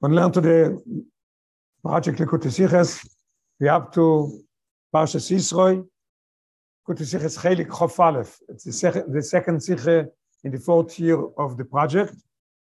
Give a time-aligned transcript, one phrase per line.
[0.00, 0.80] When learn the
[1.82, 3.04] project Likutei Siches,
[3.58, 4.44] we have to
[4.94, 5.84] Parshas Yisroi,
[6.86, 8.38] Likutei Siches Chelik Chof.
[8.48, 10.06] It's the second, the second Siche
[10.44, 12.14] in the fourth year of the project,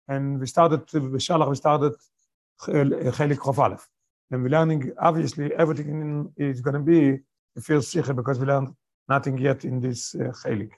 [0.08, 1.94] and we started, B'Shalach, we started
[2.60, 3.84] Chelik Chof.
[4.32, 7.20] And we're learning, obviously, everything is going to be
[7.54, 8.70] the first Siche, because we learned
[9.08, 10.72] nothing yet in this uh, Chelik.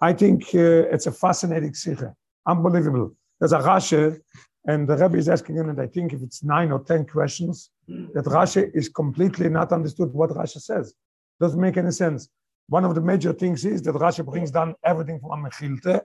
[0.00, 0.58] I think uh,
[0.92, 2.12] it's a fascinating Siche,
[2.44, 3.14] unbelievable.
[3.38, 4.18] There's a Rashi
[4.66, 7.70] and the Rebbe is asking him, and I think if it's nine or 10 questions,
[7.88, 10.94] that Rashi is completely not understood what Rashi says.
[11.40, 12.28] Doesn't make any sense.
[12.68, 16.00] One of the major things is that Rashi brings down everything from Mechilte,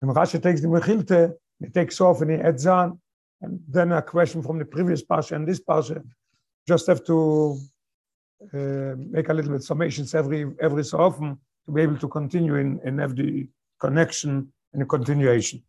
[0.00, 3.00] and Rashi takes the Mechilte, he takes off and he adds on,
[3.40, 6.02] and then a question from the previous Pasha and this Pasha.
[6.68, 7.58] Just have to
[8.54, 12.54] uh, make a little bit summations every every so often to be able to continue
[12.56, 13.48] in, and have the
[13.80, 15.62] connection and the continuation.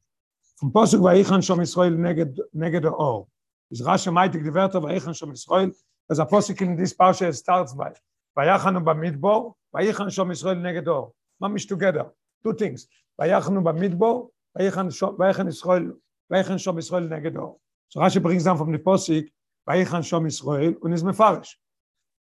[0.61, 3.27] vom Posuk Vaichan Shom Yisrael neged neged the Or.
[3.71, 5.75] Is Rashi meitig die Wörter Vaichan Shom Yisrael,
[6.11, 7.93] as a Posuk in this parsha starts by
[8.37, 11.13] Vayachanu b'midbor, Vaichan Shom Yisrael neged Or.
[11.43, 12.07] Mamish together.
[12.43, 12.87] Two things.
[13.21, 15.93] Vayachanu b'midbor, Vaichan Shom Vaichan Yisrael,
[16.33, 17.57] Vaichan Shom Yisrael neged Or.
[17.89, 19.29] So Rashi brings down from the Posuk
[19.69, 21.57] Vaichan Shom Yisrael and is mefarish.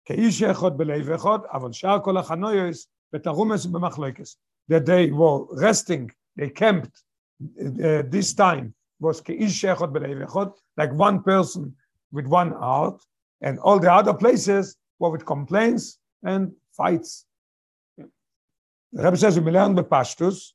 [0.05, 4.37] כאיש אחד בלב אחד, אבל שאר כל החנויוס בתרומס ובמחלקס.
[4.69, 7.03] That they were resting, they camped
[7.42, 11.76] uh, this time was keish like one person
[12.12, 13.02] with one heart,
[13.42, 17.26] and all the other places were with complaints and fights.
[17.98, 20.54] The Rebbe says, we learn the pashtus.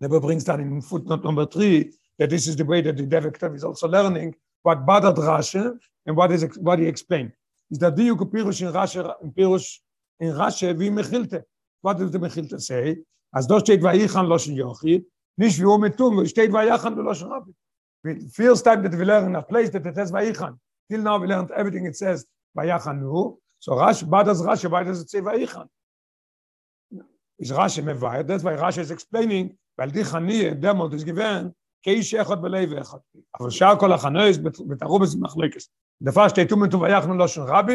[0.00, 3.04] The Rebbe brings down in footnote number three that this is the way that the
[3.04, 7.32] Devektav is also learning what Badad Rashi and what is what he explained.
[7.70, 9.78] Is that the Pirush in Rashi in Pirush
[10.18, 11.42] in Rashi vi Mechilte.
[11.80, 12.98] What does the Mechilte say?
[13.34, 15.04] As do steht Vayichan Loshin Yochid,
[15.36, 17.46] nicht wie um tun steht bei jachen du losch rab
[18.32, 21.50] first time that we learn a place that it says vayichan till now we learned
[21.52, 25.68] everything it says vayichan nu so rash bad as rash bad as it says vayichan
[27.38, 31.54] is rash mevayed that's why rash is explaining weil die khani dem und given
[31.84, 33.02] kei shechot belev echot
[33.34, 35.68] aber shar kol khanois betaru bez machlekes.
[36.48, 37.68] To me to vayichan losh rab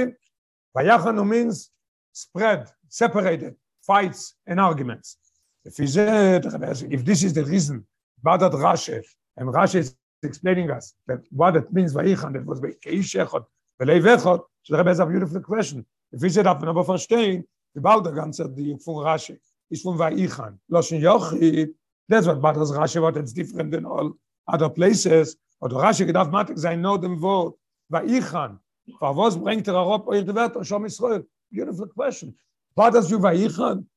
[0.76, 1.72] vayichan means
[2.12, 5.18] spread separated fights and arguments
[5.66, 6.46] If said,
[6.92, 7.86] if this is the reason,
[8.24, 9.04] Badat Rashi,
[9.36, 13.46] and Rashi is explaining us that what it means Vayichan, that was Keish Echot,
[13.82, 15.84] Velei Vechot, so the Rebbe has a beautiful question.
[16.12, 17.46] If we said, aber verstehen,
[17.76, 19.40] die bald der ganze, die von Rashi,
[19.72, 20.60] ist von Vayichan.
[20.72, 21.74] Loshen Yochid,
[22.08, 24.14] that's what Badat Rashi, what it's different than all
[24.48, 25.36] other places.
[25.60, 27.58] Und Rashi gedacht, matig sein nur dem Wort,
[27.90, 28.60] Vayichan.
[29.00, 31.26] Was bringt er Arop, euch die Werte, Shom Israel?
[31.50, 32.38] Beautiful question.
[32.78, 33.88] Badat you Vayichan?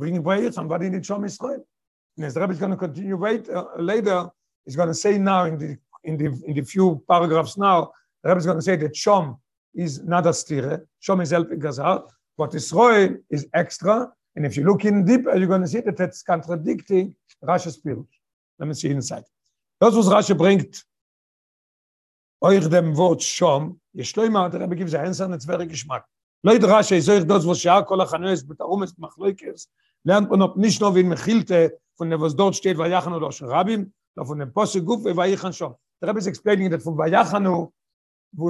[0.00, 1.62] Bringing way somebody in Shom Israel.
[2.16, 4.18] And the Rebbe is going to continue wait uh, later.
[4.64, 5.70] He's going to say now in the
[6.08, 7.92] in the in the few paragraphs now.
[8.22, 9.38] The Rebbe is going to say that Shom
[9.84, 10.78] is not a stire.
[11.06, 12.04] Shom is helping us out,
[12.36, 13.96] but Israel is extra.
[14.34, 18.10] And if you look in deeper, you're going to see that that's contradicting Rashi's spirit.
[18.58, 19.24] Let me see inside.
[19.80, 20.84] Das was Rashi bringt
[22.42, 26.04] euch dem Wort Shom, לו immer, der Rebbe a answer, and it's very geschmack.
[26.42, 29.66] Sage das, was Shah kol ha-chanues, betarum es machloikers,
[30.04, 31.16] lernt man ob nicht nur wie in
[32.00, 35.76] von was dort steht, Vayachanu oder Rabim, sondern von dem Posse Guf, Vayichan Shom.
[36.00, 37.70] The Rebbe is explaining that from Vayachanu,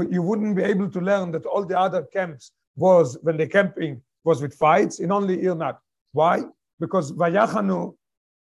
[0.08, 4.00] you wouldn't be able to learn that all the other camps was, when the camping
[4.22, 5.80] was with fights, in only here not.
[6.12, 6.42] Why?
[6.78, 7.96] Because Vayachanu,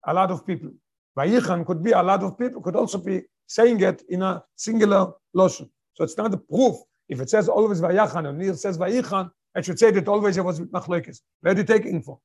[0.07, 0.71] a lot of people.
[1.15, 5.13] Vayichan could be a lot of people, could also be saying it in a singular
[5.33, 5.69] lotion.
[5.93, 6.75] So it's not a proof.
[7.07, 10.43] If it says always Vayachan, and it says Vayichan, I should say that always it
[10.43, 11.21] was with Machlekes.
[11.41, 12.19] Where do you taking for?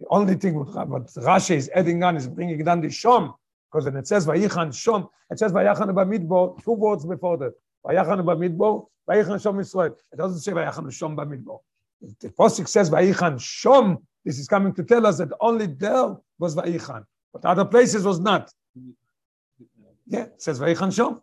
[0.00, 3.34] The only thing what, Rashi is adding on is bringing down the Shom,
[3.70, 7.52] because when it says Vayichan Shom, it says Vayachan Bamidbo, two words before that.
[7.86, 9.96] Vayachan Bamidbo, Vayichan Shom Israel.
[10.12, 11.60] It doesn't say Vayachan Shom Bamidbo.
[12.20, 16.54] The Posik says Vayichan Shom, this is coming to tell us that only there was
[16.54, 18.52] Vayichan, but other places was not.
[20.06, 21.20] Yeah, it says Vayichan Shom.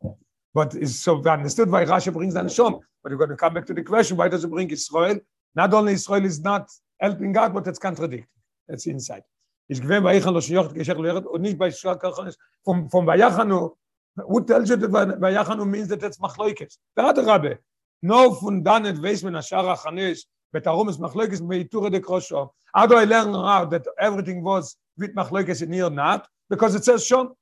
[0.55, 2.79] But it's, so we understood why Rashi brings down Shom.
[3.01, 5.19] But we're going to come back to the question, why does it bring Israel?
[5.55, 8.27] Not only Israel is not helping God, but it's contradicting.
[8.67, 9.23] That's inside.
[9.67, 12.37] Ich gewinn bei Eichan lo shiocht geschech lo yeret und nicht bei Shua Karchanis.
[12.63, 13.75] From, from Vayachanu,
[14.15, 16.77] who tells you that Vayachanu means that it's machloikes?
[16.95, 17.59] Beate Rabbe,
[18.01, 22.51] no von dann weiss men ashar achanis, betarum es machloikes beiture de krosho.
[22.73, 26.27] How do I learn now that everything was with machloikes in here not?
[26.49, 27.33] Because it says Shom.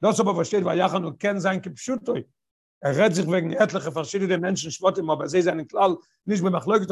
[0.00, 2.26] Das aber versteht, Vayachanu ken sein kipshutoi.
[2.80, 6.50] Er redt sich wegen etliche verschiedene Menschen, schwott immer, aber sie sind klar, nicht mehr
[6.52, 6.86] machloikes,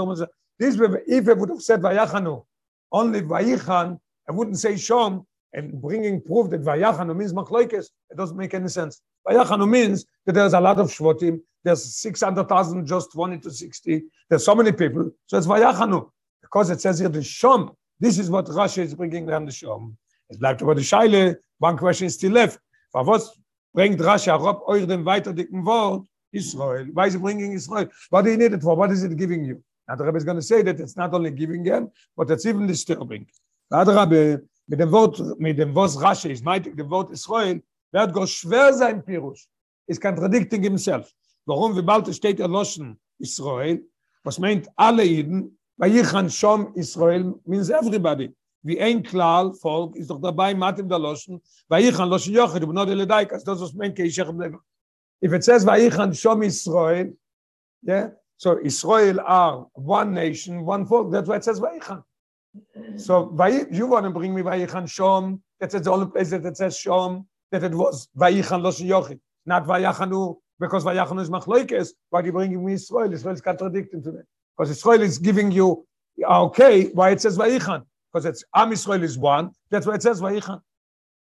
[0.58, 0.76] this
[1.06, 2.44] if it would have said Vayachanu,
[2.94, 3.99] only Vayichan,
[4.29, 8.69] I wouldn't say Shom, and bringing proof that Vayachan means Machloikes, it doesn't make any
[8.69, 9.02] sense.
[9.29, 14.44] Vayachanu means that there's a lot of Shvotim, there's 600,000 just wanted to 60, there's
[14.44, 16.08] so many people, so it's Vayachanu.
[16.41, 19.96] Because it says here the Shom, this is what Rashi is bringing down the Shom.
[20.31, 22.61] Es bleibt aber die Scheile, one question is still left.
[22.94, 23.37] Aber was
[23.75, 26.87] bringt Rashi auch euch den weiter dicken Wort, Israel?
[26.93, 27.88] Why is it bringing Israel?
[28.11, 28.76] What do you need it for?
[28.76, 29.62] What is it giving you?
[29.88, 32.46] Now the Rebbe is going to say that it's not only giving them, but it's
[32.46, 33.26] even disturbing.
[33.70, 37.60] The Rebbe, mit dem Wort, mit dem Wort Rashi, is meint dem Wort Israel,
[37.92, 39.46] wird go schwer sein Pirush.
[39.86, 41.12] Is contradicting himself.
[41.46, 43.81] Warum, wie bald steht er loschen Israel,
[44.22, 48.34] was meint alle Iden, Vayichan Shom Israel means everybody.
[48.62, 52.88] Wie ein Klal, Volk, ist doch dabei, Matim da loschen, Vayichan loschen Yochid, du benot
[52.88, 57.14] ele Daikas, das was meint, ich If it says Vayichan Shom Israel,
[57.86, 62.02] yeah, so Israel are one nation, one folk, that's why it says Vayichan.
[62.96, 63.34] So
[63.70, 67.26] you want to bring me Vayichan Shom, that's the only place that it says Shom,
[67.50, 72.32] that it was Vayichan loschen Yochid, not Vayachanu, because Vayachanu is Machloikes, why are you
[72.32, 73.12] bringing me Israel?
[73.12, 74.25] Israel is contradicting to that.
[74.56, 75.86] Because Israel is giving you,
[76.25, 77.84] okay, why it says Vayichan?
[78.12, 80.60] Because it's Am Israel is one, that's why it says Vayichan.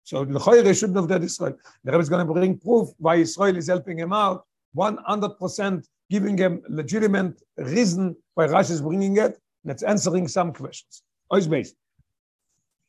[0.04, 1.56] So the Choyre shouldn't have that Israel.
[1.82, 4.44] The Rebbe is going to bring proof why Israel is helping him out,
[4.76, 11.02] 100% giving him legitimate reason why Rashi is bringing it, and it's answering some questions.
[11.30, 11.76] Always based.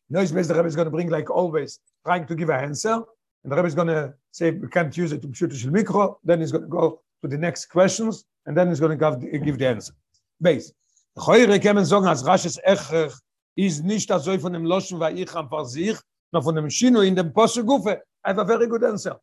[0.10, 3.02] Noise based, the Rebbe is going to bring, like always, trying to give an answer,
[3.44, 6.16] and the Rebbe is going to say, we can't use it to shoot the mikro,
[6.24, 9.58] then he's going to go to the next questions, and then he's going to give,
[9.58, 9.94] the answer.
[10.42, 10.72] Beis.
[11.18, 13.12] Heute kann man sagen, als rasches Echer
[13.56, 15.98] ist nicht das so von dem Loschen, weil ich am sich,
[16.32, 18.02] noch von dem Schino in dem Posse Gufe.
[18.24, 19.20] A very good answer.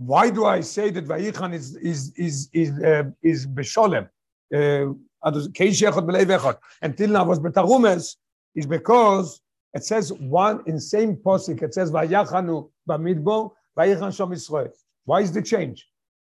[0.00, 4.08] Why do I say that Vaichan is is is is uh, is besholem?
[4.54, 4.94] Uh.
[5.22, 8.16] Until now was betarumes
[8.54, 9.42] is because
[9.74, 11.62] it says one in same posik.
[11.62, 14.72] It says Vayachanu bamidbo, Vayichan shom Israel.
[15.04, 15.86] Why is the change?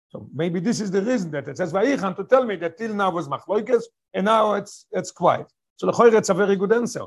[0.10, 2.94] So maybe this is the reason that it says Vayichan to tell me that till
[2.94, 3.82] now was Machloikes
[4.14, 5.48] and now it's it's quiet.
[5.78, 7.06] So the it's a very good answer.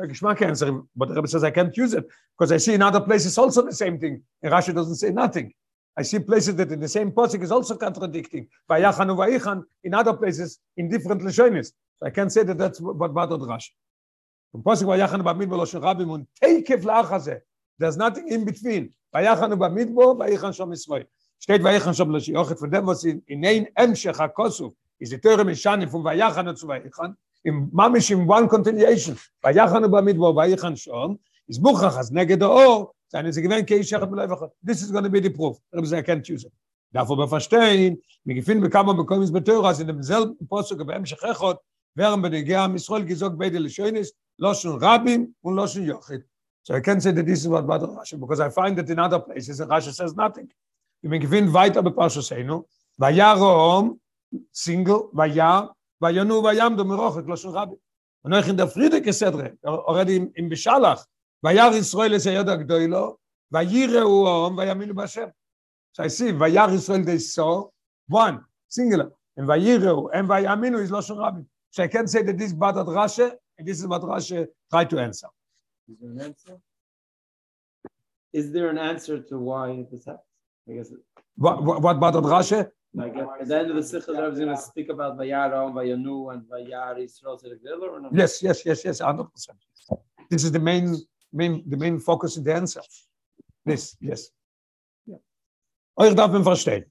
[0.00, 3.00] Geschmack answer, but the Rebbe says I can't use it because I see in other
[3.00, 4.22] places also the same thing.
[4.42, 5.52] And Rashi doesn't say nothing.
[5.96, 8.48] I see places that in the same posik is also contradicting.
[8.70, 11.72] Vayachan and Vayichan in other places in different Lashonis.
[11.98, 13.70] So I can't say that that's what bothered Rashi.
[14.52, 17.40] From posik Vayachan b'midbo lo rabim un teikev la'achazeh.
[17.78, 18.92] There's nothing in between.
[19.14, 21.06] Vayachan b'midbo, Vayichan shom Yisrael.
[21.40, 25.42] steht ich schon lasse auch von was in in ein emschach kosu ist der teure
[25.42, 31.18] mechan von vayachan zu vayachan im mamish im one continuation vayachan ba mit vayachan schon
[31.46, 35.04] ist bucha has neged o sein ist gewen kein schach mit leibach this is going
[35.04, 35.58] to be the proof.
[35.72, 36.50] Er muss erkennt choose
[36.92, 40.68] dafür be verstehen mir gefinden bekam man bekommen ist beteuer als in dem selben post
[40.68, 41.58] sogar beim schachot
[41.94, 46.24] während bei der am israel gesagt bei der schönes loschen rabim und loschen jochit.
[46.62, 49.18] So i can say that this is what matter because i find that in other
[49.18, 50.48] places the rashi says nothing.
[51.02, 52.66] Wir bin gewinn weiter be pasche sein no
[52.96, 53.34] weil ja
[54.52, 57.78] single weil ja weil ja nur weil ja dem roch loschen rabim
[58.22, 61.04] und noch in der friede gesedre already im beschalach
[61.42, 63.18] Israel ist ja Yoda Gdoilo,
[63.50, 65.32] bei Jire Uom, Bashem.
[65.92, 67.68] So I see, Jar Israel they saw,
[68.08, 71.40] one, singular, and Jire and Yaminu is losch Rabbi.
[71.70, 74.84] So I can say that this bad at Rashi, and this is what Rashi try
[74.84, 75.28] to answer.
[75.88, 76.60] Is there an answer?
[78.32, 80.24] Is there an answer to why this happens?
[80.68, 80.92] I guess.
[81.36, 82.68] What, what, what about Rashi?
[82.92, 86.32] Like at the end of the Sikha, I was going to speak about Vayara, Vayanu,
[86.32, 87.40] and Vayar Yisrael
[87.82, 88.10] or no?
[88.12, 89.28] Yes, yes, yes, yes, 100%.
[90.28, 90.96] This is the main,
[91.32, 92.82] main, the main focus in the answer.
[93.64, 94.30] This, yes.
[95.98, 96.84] Euch darf man verstehen.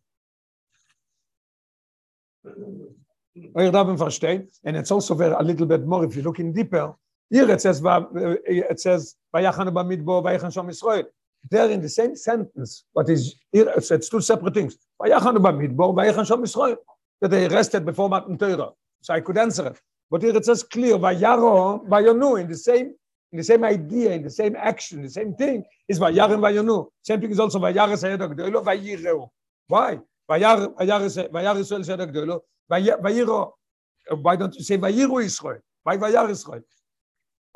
[3.56, 4.48] Euch darf man verstehen.
[4.64, 6.94] And it's also very, a little bit more, if you look in deeper,
[7.30, 11.06] here it says, uh, it says, Vayachan Bamidbo, Vayachan Shom Yisrael.
[11.50, 14.78] there in the same sentence, is here, it's, it's two separate things.
[15.02, 16.78] Vayachan b'midbor, vayachan shom Yisrael.
[17.22, 18.70] That they rested before Matan Torah.
[19.02, 19.82] So I could answer it.
[20.10, 22.96] But here it says clear, vayaro, vayonu, in the same,
[23.38, 26.88] the same idea, in the same action, the same thing, is vayarim vayonu.
[27.04, 29.30] Same thing is also vayar sayed agdoilo, vayireu.
[29.68, 30.00] Why?
[30.30, 33.52] Vayar, Yisrael sayed agdoilo, vayiro.
[34.22, 35.60] Why don't you say vayiru Yisrael?
[35.84, 36.64] Why vayar Yisrael?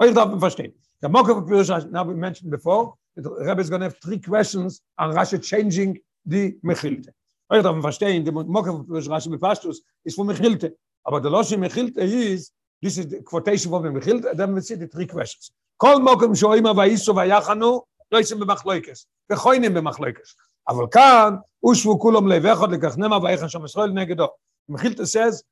[0.02, 0.74] Euch darf man verstehen.
[1.02, 4.82] Der Mokov Pirush, now we mentioned before, the Rebbe is going to have three questions
[4.98, 7.10] on Rashi changing the Mechilte.
[7.52, 10.72] Euch darf man verstehen, the Mokov Pirush Rashi Bepashtus is for Mechilte.
[11.06, 12.52] Aber the Loshi Mechilte is,
[12.82, 15.52] this is the quotation from the Mechilte, then we see the three questions.
[15.83, 17.83] כל מוקם שוימה ואיסו ויחנו,
[18.13, 20.37] לא יסם במחלויקס, וכוינים במחלויקס.
[20.69, 24.29] אבל כאן, הושבו כולם לבכות לכחנמה ויחן שם ישראל נגדו.
[24.71, 25.43] Mechilta says,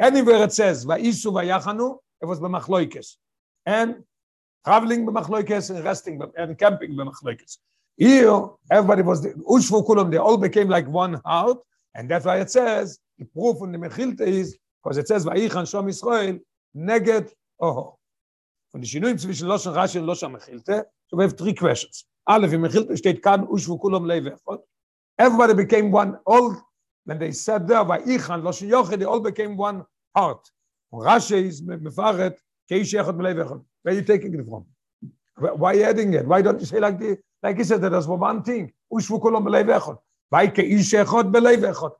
[0.00, 3.16] anywhere it says, ואיסו ויחנו, it was במחלויקס.
[3.68, 3.94] And
[4.64, 7.58] traveling b'machloikes and resting and camping b'machloikes.
[7.96, 11.58] Here, everybody was, the, Ushvu Kulam, they all became like one heart,
[11.94, 15.64] and that's why it says, the proof in the Mechilta is, because it says, Vayichan
[15.70, 16.38] Shom Israel,
[16.76, 17.30] Neged
[17.60, 17.96] Oho.
[18.71, 22.05] Von den Shinuim zwischen Loshan Rashi und Loshan Mechilta, so we have three questions.
[22.25, 24.59] Aleph, in Mechilta steht, Kan Ushvu Kulam Levechot.
[25.17, 26.55] Everybody became one, all,
[27.05, 29.85] when they said there, Vayichan, Loshan Yochid, they all became one
[30.15, 30.47] heart.
[30.91, 32.37] Und Rashi is Mefaret,
[32.69, 33.63] Keish Echot Levechot.
[33.81, 34.65] Where are you taking it from?
[35.39, 36.27] Why adding it?
[36.27, 38.73] Why don't you say like the like he said that as one thing?
[38.91, 39.97] Ushvu kolom b'leiv echot.
[40.29, 41.93] Why keish echot b'leiv echot?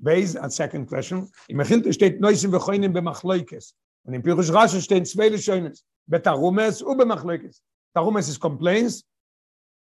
[0.00, 3.72] Based on second question, im Mechilte steht Neusim v'choinim b'machloikes.
[4.08, 5.84] Und im Pirush Rashi stehen zwei Lishoines.
[6.06, 7.60] Betarumes u b'machloikes.
[7.94, 9.04] Tarumes is complaints,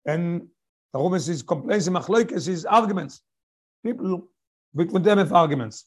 [0.05, 0.47] and
[0.95, 3.21] Tarumes is complaints, and machloikes is arguments.
[3.83, 4.29] People
[4.73, 5.85] with them have arguments.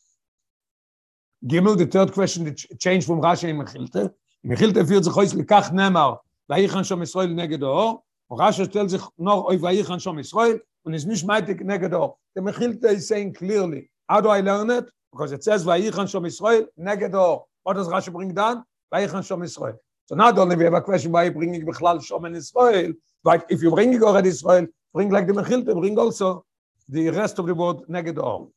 [1.46, 4.12] Gimel, the third question, the change from Rashi in Mechilte.
[4.44, 9.02] Mechilte führt sich heute lekach nemar, vayichan shom Israel neged o, und Rashi stellt sich
[9.16, 12.18] noch auf vayichan shom Israel, und ist nicht meitig neged o.
[12.34, 14.90] The Mechilte is saying clearly, how do I learn it?
[15.10, 17.46] Because it says vayichan shom Israel neged o.
[17.66, 18.64] What does Rashi bring down?
[18.94, 19.76] Vayichan shom Israel.
[20.04, 22.92] So not only we have a question why bringing bechlal shom in Israel,
[23.24, 26.44] but if you bring already Israel, bring like the Mechilte, bring also
[26.88, 28.52] the rest of the word neged o.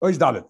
[0.00, 0.44] Oish dalet.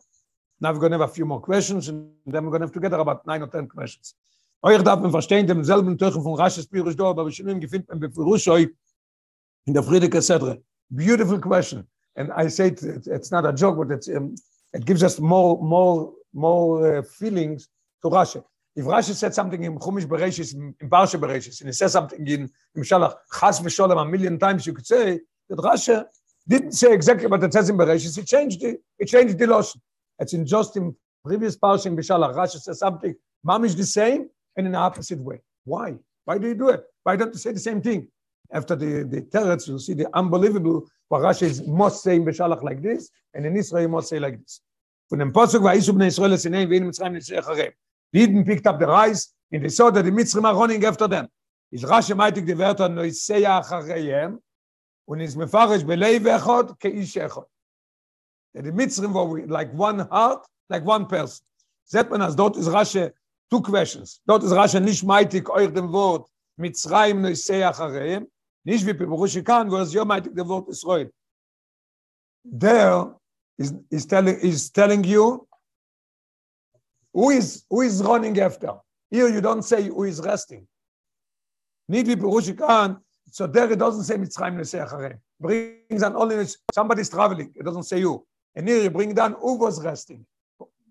[0.60, 2.74] Now we're going to have a few more questions, and then we're going to have
[2.74, 4.14] together about nine or ten questions.
[4.62, 7.88] Euch darf man verstehen, dem selben Teuchen von Rasches Pirisch da, aber schon im gefindt
[7.88, 8.68] man befurusch euch
[9.64, 10.60] in der Friedeke Sedre.
[10.90, 11.86] Beautiful question.
[12.16, 14.34] And I say it, it's not a joke, but it's, um,
[14.74, 17.70] it gives us more, more, more uh, feelings
[18.10, 18.44] to Rashi.
[18.74, 22.50] If Rashi said something in Chumish Bereshis, in Parsha Bereshis, and he says something in,
[22.74, 26.04] in Shalach, Chas v'sholem, a million times you could say, that Rashi
[26.46, 29.80] didn't say exactly what it says in Bereshis, he changed it, he changed the lotion.
[30.18, 30.94] It's in just in
[31.24, 33.14] previous Parsha in Bishalach, Rashi says something,
[33.46, 35.40] mamish the same, and in the opposite way.
[35.64, 35.94] Why?
[36.24, 36.84] Why do you do it?
[37.02, 38.08] Why don't you say the same thing?
[38.52, 42.82] After the, the teretz, you'll see the unbelievable, what Rashi must say in Bishalach like
[42.82, 44.60] this, and in Israel you must say like this.
[45.10, 45.32] Bnei.
[48.12, 51.28] Eden picked up the rice, and they saw that the Mitzrim are running after them.
[51.70, 54.38] Is Rashi meitig die Wörter noiseya achareyem,
[55.06, 57.46] und is mefarish belei vechot keish echot.
[58.54, 61.44] The Mitzrim were like one heart, like one person.
[61.84, 63.10] Seht man, as dort is Rashi
[63.50, 64.20] two questions.
[64.26, 68.26] Dort ist Rashi nicht meitig euch dem Wort Mitzrayim noisei achareyem,
[68.64, 71.10] nicht wie Pirushi kan, wo es jo meitig dem Wort Israel.
[72.44, 73.14] There
[73.58, 75.46] is, is, telling, is telling you
[77.16, 78.72] who is, who is running after.
[79.10, 80.66] Here you don't say who is resting.
[81.88, 82.98] Nicht wie kan,
[83.30, 85.18] so there it doesn't say Mitzrayim noisei achareyem.
[85.40, 88.26] Brings an only, somebody's traveling, it doesn't say you.
[88.54, 90.26] And here you bring down who was resting.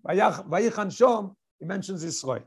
[0.04, 2.42] Vayichan Shom, he mentions Israel.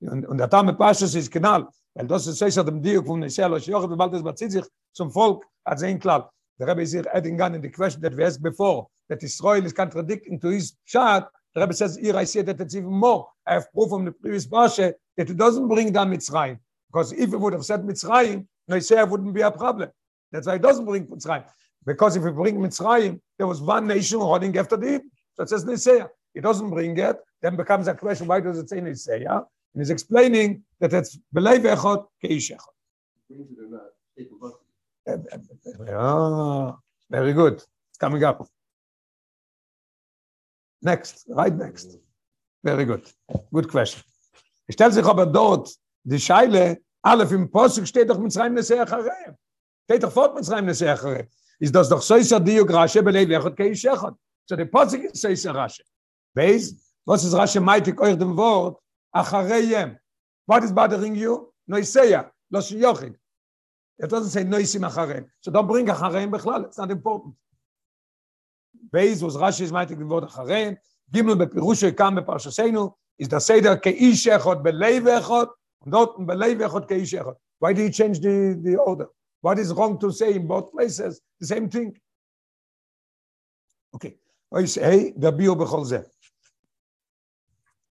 [0.00, 3.52] Und, und der Tame Pashas ist genau, weil das ist sicher dem Diuk von Israel,
[3.52, 6.32] was Jochel, bald es bezieht sich zum Volk, hat sehen klar.
[6.58, 9.72] Der is here adding on in the question that we asked before, that Israel is
[9.72, 13.28] contradicting to his shot, the Rebbe says, here I see that it's even more.
[13.46, 16.58] I have proof from the previous Pasha that it doesn't bring down Mitzrayim.
[16.92, 19.90] Because if it would have said Mitzrayim, Noisea wouldn't be a problem.
[20.32, 21.44] That's why it doesn't bring Mitzrayim.
[21.84, 25.10] Because if you bring Mitzrayim, there was one nation running after the Hebrew.
[25.34, 26.08] So it says Niseya.
[26.34, 29.44] It doesn't bring it, then becomes a question, why does it say Niseya?
[29.74, 32.52] And he's explaining that it's Belay Vechot Keish
[35.96, 36.76] Ah,
[37.08, 37.54] very good.
[37.54, 38.46] It's coming up.
[40.82, 41.98] Next, right next.
[42.62, 43.02] Very good.
[43.52, 44.02] Good question.
[44.66, 48.80] Ich stelle sich aber dort die Scheile, alle im Posuk steht doch mit Zreim Nesei
[48.80, 49.36] Acharei.
[49.84, 51.28] Steht doch fort mit Zreim Nesei Acharei.
[51.58, 55.20] Ist das doch so ist der Diog Rashi belei Vechot Keish So the Posuk is
[55.20, 55.82] so ist Rashi.
[56.34, 58.80] Beis, was ist Rashi meitig euch dem Wort
[59.12, 59.98] Achareyem.
[60.46, 61.52] What is bothering you?
[61.68, 63.16] Noiseya, Los Yochid.
[63.98, 65.26] It doesn't say Noisim Achareyem.
[65.40, 66.64] So don't bring Achareyem Bechlal.
[66.64, 67.34] It's not important.
[68.92, 70.76] Beis was Rashi is meitig dem Wort Achareyem.
[71.12, 75.48] Gimel bePirusha kam beParshasenu is the Seder Echot belei Vechot
[75.84, 77.36] und dort belei Vechot Keish Echot.
[77.58, 79.06] Why do you change the, the order?
[79.42, 81.20] What is wrong to say in both places?
[81.40, 81.96] The same thing.
[83.94, 84.16] Okay.
[84.52, 86.04] I say, the bio bechol zeh.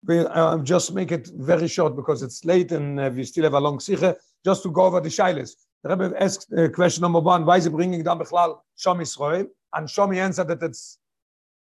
[0.06, 3.54] We'll uh, just make it very short because it's late and uh, we still have
[3.54, 4.16] a long sikhe.
[4.44, 5.54] Just to go over the shilas.
[5.84, 9.48] The Rebbe asked uh, question number one, why is he bringing down Bechlal Shom Israel?
[9.76, 10.98] And Shom answered that it's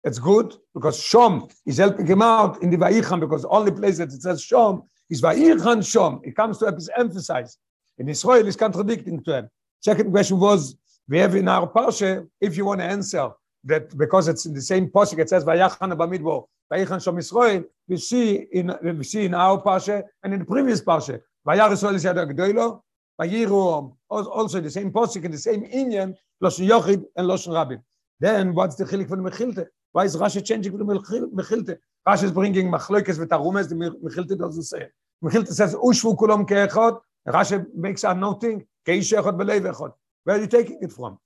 [0.04, 4.12] it's good because Shom is helping him out in the Vayichan because only place that
[4.12, 6.20] it says Shom is Vayichan Shom.
[6.22, 7.58] It comes to emphasize.
[7.98, 9.50] In Israel is contradicting to him.
[9.80, 10.76] Second question was,
[11.08, 13.30] we have in our Parsha, if you want to answer
[13.64, 17.96] that because it's in the same posuk, it says Vayachan Bamidbo, Vayichan Shom Israel, we
[17.96, 22.04] see in we see in our Parsha and in the previous Parsha, Vayar Israel is
[22.04, 22.82] Yad Gdoilo,
[23.20, 27.80] Vayiru, also the same posik in the same Inyan, Loshen Yochid and Loshen Rabim.
[28.20, 29.66] Then what's the chilik from the Mechilte?
[29.92, 31.78] Why is Rashi changing from the Mechil- Mechilte?
[32.06, 34.82] Rashi is bringing Machlokes with Arumes, the Mechilte doesn't say.
[34.82, 34.92] it.
[35.22, 37.00] Mechilte says, Ushvu kulom keechot.
[37.26, 39.92] Rashi makes a noting, keish echot belev echot.
[40.24, 41.18] Where are you taking it from?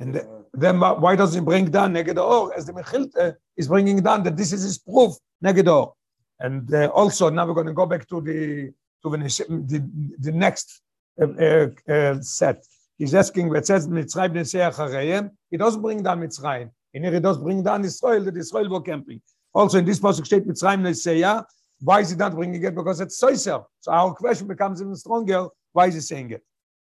[0.00, 4.02] And the- Then why- does he bring down Neged Or as the Mechilte is bringing
[4.02, 5.14] down that this is his proof,
[5.44, 5.94] Neged Or.
[6.40, 9.78] And uh, also now we're going to go back to the to the, the,
[10.18, 10.82] the next
[11.20, 12.64] uh, uh, uh, set.
[13.00, 16.68] He's asking, where it says Mitzrayim Nesei Acharayim, he doesn't bring down Mitzrayim.
[16.92, 19.22] And here he does bring down Israel, that Israel were camping.
[19.54, 21.42] Also in this passage state Mitzrayim Nesei,
[21.80, 22.74] why is he not bringing it?
[22.74, 23.64] Because it's Soiser.
[23.80, 25.46] So our question becomes even stronger.
[25.72, 26.42] Why is he saying it?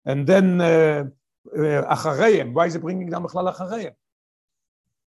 [0.03, 1.03] And then uh,
[1.55, 3.91] uh, why is he bringing down Bechlal Acharayim?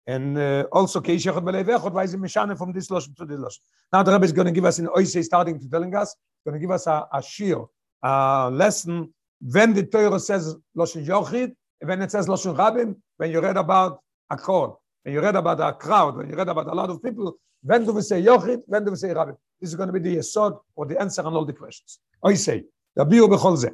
[0.08, 3.26] And uh, also Keish Echad B'Lev Echad, why is he Mishane from this Lashon to
[3.26, 3.60] this Lashon?
[3.92, 6.54] Now the Rebbe is going to give us in Oisei starting to telling us, going
[6.54, 7.66] to give us a, a shir,
[8.02, 13.42] a lesson when the Torah says Lashon Yochid, when it says Lashon Rabim, when you
[13.42, 14.00] read about
[14.30, 17.02] a call, when you read about a crowd, when you read about a lot of
[17.04, 19.36] people, when do we say Yochid, when do we say Rabim?
[19.60, 22.00] This is going to be the yesod or the answer on all the questions.
[22.24, 22.64] Oisei,
[22.98, 23.74] Rabiu Bechol Zeh.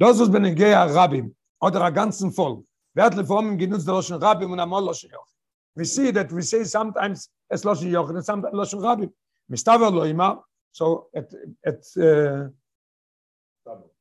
[0.00, 2.64] Das was benegei a Rabim, oder a ganzen Volk,
[2.96, 5.34] hat leformen genutzt der Lashon Rabim und amol Lashon Yochid.
[5.76, 9.10] We see that we say sometimes es Lashon Yochid and sometimes Lashon Rabim.
[9.50, 10.40] Mistaver lo ima,
[10.72, 11.32] so it,
[11.64, 12.48] it uh,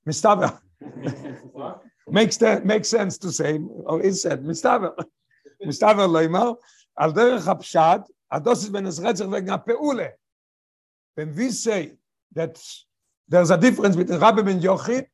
[0.06, 0.60] Mistaver
[2.08, 6.56] makes that makes sense to say, or is said lo ima,
[7.00, 10.12] al derech ben es retzach wegen.
[11.16, 11.94] When we say
[12.34, 12.62] that
[13.28, 15.08] there's a difference between Rabbi ben Yochid,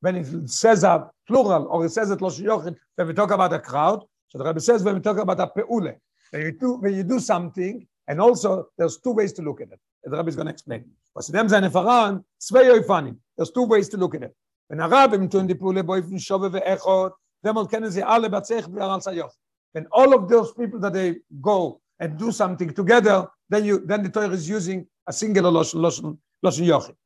[0.00, 3.52] when it says a plural or it says it Lashon Yochid, when we talk about
[3.52, 5.94] a crowd, so the Rabbi says when we talk about a peule,
[6.30, 9.70] when you do, when you do something, and also there's two ways to look at
[9.70, 9.80] it.
[10.02, 10.84] The Rabbi is going to explain.
[11.14, 13.14] Was in dem seine Faran, zwei.
[13.36, 14.34] There's two ways to look at it.
[14.68, 17.12] Wenn a Rabbi tun die Peule boifen Shove ve'echot,
[17.44, 19.32] demol kennen sie alle batzech b'ar al sayoch.
[19.72, 24.02] When all of those people that they go and do something together, then you then
[24.02, 26.96] the Torah is using a singular Lashon Lashon Lashon Yochid.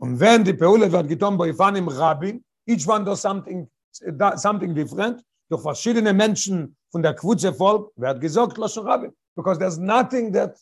[0.00, 3.68] Und wenn die Peule wird getan bei Ifanim Rabin, each one does something,
[4.36, 9.12] something different, durch verschiedene Menschen von der Quutze Volk, wird gesagt Lashon Rabin.
[9.36, 10.56] Because there's nothing that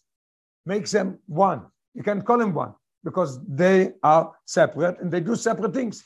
[0.67, 1.63] makes them one.
[1.95, 2.75] You can call them one
[3.05, 6.03] because they are separate and they do separate things.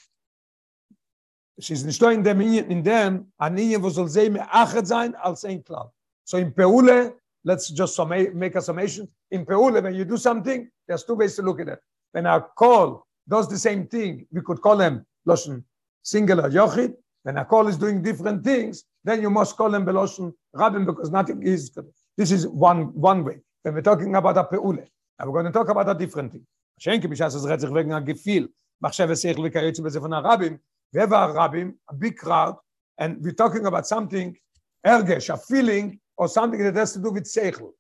[1.59, 5.65] She's nicht in dem, in dem, an ihnen, wo soll sie meachet sein als ein
[5.65, 5.91] Klau.
[6.25, 7.15] So in Peule,
[7.45, 7.99] let's just
[8.35, 9.09] make a summation.
[9.31, 11.81] In Peule, when you do something, there's two ways to look at it.
[12.13, 15.65] When a call does the same thing, we could call them Loshen
[16.03, 16.95] singular Yochid.
[17.23, 21.11] When a call is doing different things, then you must call them Beloshen Rabin because
[21.11, 21.71] nothing is.
[22.17, 23.39] This is one, one way.
[23.63, 24.87] When we're talking about a Peule,
[25.19, 26.47] now we're going to talk about a different thing.
[26.79, 28.49] Schenke, bis es redt sich wegen a Gefühl.
[28.93, 30.59] Sich beze von Arabim.
[30.93, 31.75] Wer war Arabim?
[31.91, 32.57] A big crowd.
[32.99, 34.37] And we're talking about something,
[34.85, 37.73] ergesh, a feeling, or something that has to do with seichel.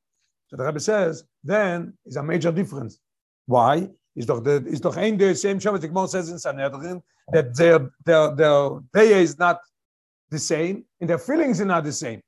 [0.48, 2.98] So the Rebbe says, then is a major difference.
[3.46, 3.88] Why?
[4.14, 7.90] Is doch the is doch ein the same Shabbat Gemara says in Sanhedrin that their
[8.04, 9.60] their their day is not
[10.30, 12.20] the same and their feelings are not the same.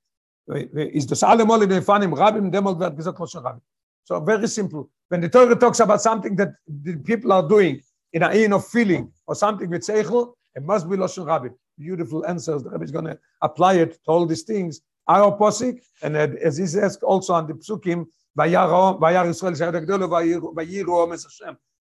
[0.47, 3.61] Is das allemal in den Fanim Rabbim wird gesagt Rabbim.
[4.05, 4.91] So very simple.
[5.09, 7.81] When the Torah talks about something that the people are doing
[8.13, 11.49] in a in of feeling or something with seichel, it must be Lashon Rabbi.
[11.79, 12.65] Beautiful answers.
[12.65, 14.81] The Rabbi is going to apply it to all these things.
[15.07, 18.07] Our posik, and as he says also on the psukim.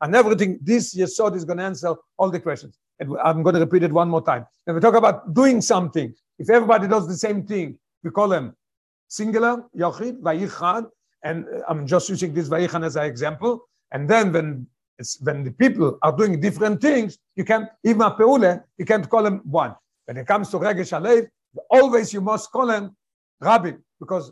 [0.02, 2.78] And everything, this Yesod is going to answer all the questions.
[3.00, 4.46] And I'm going to repeat it one more time.
[4.66, 8.56] When we talk about doing something, if everybody does the same thing, we call them
[9.08, 10.88] singular, Yochid, Vayichad,
[11.24, 13.68] and uh, I'm just using this Vayichan as an example.
[13.92, 18.12] And then when it's when the people are doing different things, you can't, even a
[18.12, 19.76] Peule, you can't call them one.
[20.06, 21.28] When it comes to Regesh Alev,
[21.70, 22.96] always you must call them
[23.42, 24.32] Rabbi, because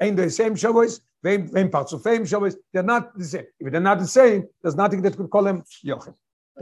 [0.00, 3.44] ain't the same Shavuos, same parts of fame Shavuos, they're not the same.
[3.58, 6.14] If they're not the same, there's nothing that could call them Yochid.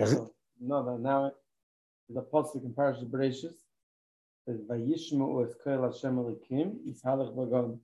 [0.04, 1.32] So, no, but now
[2.08, 3.54] the apostle in Parashat Bereshis
[4.44, 7.78] says, "Vayishmu es koel Hashem Elokim is halach bagon."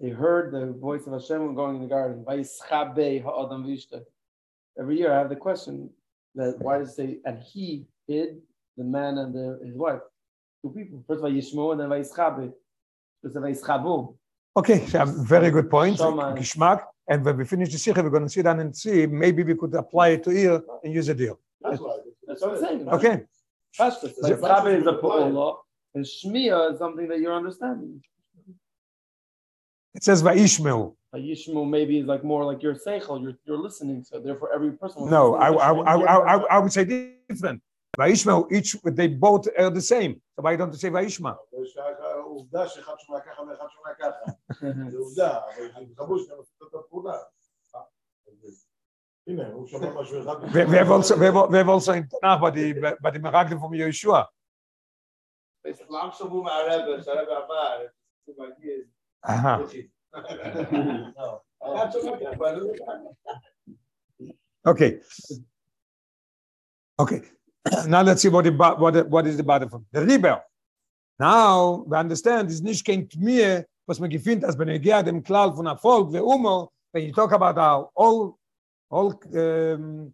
[0.00, 2.24] They heard the voice of Hashem going in the garden.
[2.24, 4.04] Vayischabe ha'adam v'ishta.
[4.78, 5.90] Every year I have the question
[6.34, 8.40] that why does it and he hid
[8.76, 10.00] the man and the, his wife?
[10.62, 11.04] Two people.
[11.06, 12.52] First Vayishmu and then Vayischabe.
[13.22, 14.14] First Vayischabu.
[14.56, 15.98] Okay, um, very good point.
[15.98, 16.34] Shama.
[16.38, 16.84] Geschmack.
[17.08, 19.54] And when we finish the Sikha, we're going to sit down and see, maybe we
[19.54, 21.38] could apply it to here and use a deal.
[21.60, 21.96] That's why.
[22.26, 22.88] That's what I'm saying.
[22.88, 23.22] Okay,
[23.78, 24.12] Pashtus.
[24.22, 25.56] Vayischabe is a pa'olah
[25.94, 28.02] and Shmiya is something that you're understanding.
[29.94, 34.02] it says Vaishmeu a yishmu maybe is like more like your seichel, you're, you're listening.
[34.02, 35.10] So therefore, every person.
[35.10, 36.84] No, I I, I, I, I, would say
[37.28, 37.62] different.
[37.98, 40.20] Vayishma, each they both are the same.
[40.34, 41.36] So why don't you say Vayishma?
[50.70, 53.60] we have also we have, we have also in Tanakh, but the but the Meraglim
[53.60, 54.26] from Yeshua.
[59.24, 59.66] Uh-huh.
[64.64, 65.00] Okay.
[66.98, 67.22] Okay.
[67.88, 69.86] now let's see what, the, what, the, what is the bottom from.
[69.90, 70.40] The rebel.
[71.18, 75.66] Now we understand is nicht kein Tmir, was man gefindt, als benegea dem Klal von
[75.66, 78.38] Erfolg, ve Umo, when you talk about our all,
[78.90, 80.12] all, um,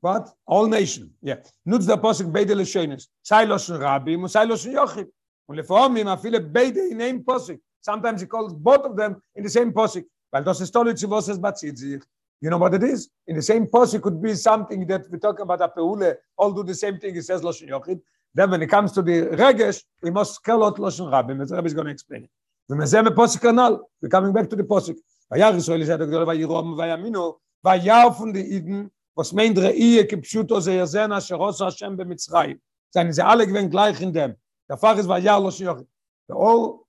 [0.00, 0.34] what?
[0.46, 1.14] All nation.
[1.22, 1.42] Yeah.
[1.64, 3.08] Nutz der Posik beide Leshonis.
[3.22, 5.08] Sei loschen Rabbi, und sei loschen Yochid.
[5.46, 7.60] Und leformim, a viele beide in einem Posik.
[7.81, 10.05] Sometimes he calls both of them in the same Posik.
[10.31, 12.03] Weil das ist tolle, was es bezieht sich.
[12.41, 13.09] You know what it is?
[13.27, 16.63] In the same Posik could be something that we talk about a Peule, all do
[16.63, 17.99] the same thing, it says Loshen Yochid.
[18.33, 21.55] Then when it comes to the Regesh, we must call out Loshen Rabbi, and the
[21.55, 22.29] Rabbi is going to explain it.
[22.69, 24.93] ומזה מפוסק כנ"ל, we're coming back to the פוסק.
[25.31, 28.87] וירא ישראל ישראל הגדול וירום ויאמינו, ויעפון די עידן,
[29.19, 32.57] was meint ראייה כפשוטו זה יזן אשר עושה השם במצרים.
[32.95, 34.35] Seien sie alle gewinn gleich in dem.
[34.69, 35.83] Der Fach ist וירא לא שיוכי.
[36.27, 36.80] They're all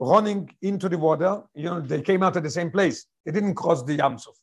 [0.00, 3.06] running into the water, you know, they came out at the same place.
[3.24, 4.34] They didn't cross the Yamsuf.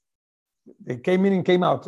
[0.86, 1.88] They came in and came out,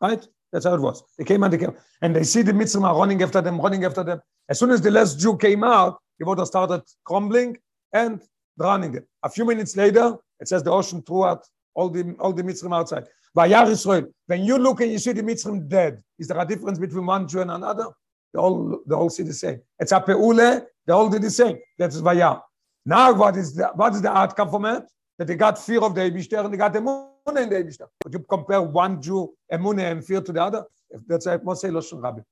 [0.00, 0.26] right?
[0.52, 1.02] That's how it was.
[1.18, 4.02] They came out, they came, and they see the Mitzvah running after them, running after
[4.02, 4.20] them.
[4.48, 7.58] As soon as the last Jew came out, the water started crumbling
[7.92, 8.22] and
[8.58, 9.06] drowning them.
[9.22, 12.72] A few minutes later, it says the ocean threw out all the all the Mitzvah
[12.74, 13.06] outside.
[13.36, 14.06] Vayar Israel.
[14.26, 17.28] When you look and you see the Mitzvah dead, is there a difference between one
[17.28, 17.86] Jew and another?
[18.32, 19.60] They all they all see the same.
[19.78, 20.66] It's a peule.
[20.86, 21.58] They all did the same.
[21.78, 22.40] That's Vayar.
[22.88, 24.84] Now, what is the what is the outcome from it?
[25.18, 27.86] That they got fear of the Eibishter and they got Emunah in the Eibishter.
[28.02, 30.64] Would you compare one Jew, Emunah, and fear to the other?
[31.06, 32.22] That's why say Lashon Rabbi.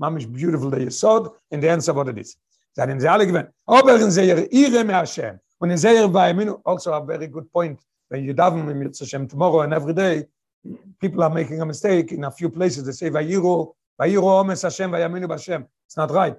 [0.00, 2.38] Mamish beautiful the Yesod, and the answer what it is.
[2.74, 3.50] Seien sie alle gewinnt.
[3.68, 5.38] Aber in Seir Ire me Hashem.
[5.60, 7.78] Und in Seir Vayaminu, also a very good point.
[8.08, 10.24] When you daven in Yitzhak Hashem tomorrow and every day,
[11.02, 12.86] people are making a mistake in a few places.
[12.86, 15.66] They say Vayiru, Vayiru Omes Hashem, Vayaminu Hashem.
[15.84, 16.36] It's not right.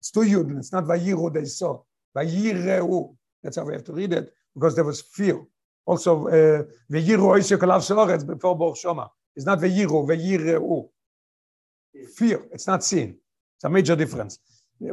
[0.00, 0.58] It's two Yudin.
[0.58, 1.82] It's not Vayiru, they saw.
[2.16, 5.40] That's how we have to read it, because there was fear.
[5.84, 9.08] Also, uh, Vayiru Oishe Kolav Shoretz before Bor Shoma.
[9.36, 10.88] It's not Vayiru, Vayireu.
[12.14, 12.48] Fear.
[12.52, 13.16] It's not sin.
[13.56, 14.40] It's a major difference.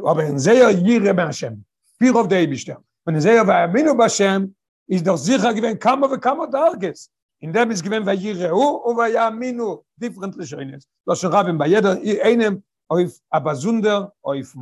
[0.06, 1.64] Aber in Seher Yire Hashem.
[1.98, 2.76] Fear of the Eibishter.
[3.06, 4.54] Und in Seher Vayaminu Hashem
[4.86, 7.10] ist doch sicher gewesen, kamo ve kamo Darges.
[7.40, 9.82] In dem ist gewesen, Vayireu und Vayaminu.
[9.96, 10.86] Different Rishonis.
[11.04, 14.54] Das schon Rabbin bei jeder, einem auf Abazunder, auf,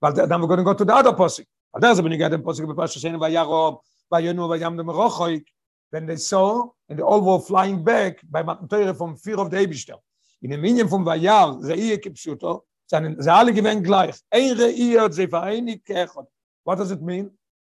[0.00, 1.12] weil dann we're going to go to the other
[1.70, 1.72] Posik.
[1.72, 3.78] Weil da ist aber nicht der Posik, bei Pasha Shene, Vayarom,
[4.10, 5.46] Vayenu, Vayamnu, Merochoik.
[5.92, 9.50] When they saw, and they all were flying back by Matan Teure from fear of
[9.50, 9.98] the Eibishter.
[10.40, 14.14] In dem Minion vom Vayar, Reihe Kipshuto, seinen, sie alle gewesen gleich.
[14.30, 16.28] Ein Reihe hat sie vereinigt geächert.
[16.64, 17.30] What does it mean?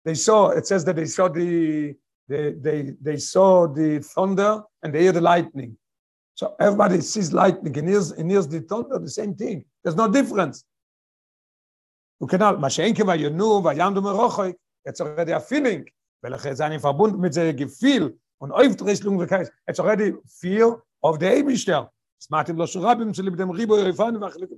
[0.06, 1.94] They saw, it says that they saw the,
[2.30, 5.78] they, they, they saw the thunder and they hear the lightning.
[6.36, 9.66] So everybody sees lightning and hears, and hears the thunder, the same thing.
[9.84, 10.64] There's no difference.
[12.20, 14.52] Du kannst, מה שאין כבר ינו ויעמדו מרוחק,
[14.90, 15.84] it's already a feeling.
[16.24, 18.10] ולכן זה אני verbunden mit זה gefühl
[18.44, 19.44] und Aufdrechslung וכאלה.
[19.72, 21.90] It's already fear of the Eibishter.
[22.20, 24.50] Smartim lo shurabim zu dem ribo yerifan v'achlik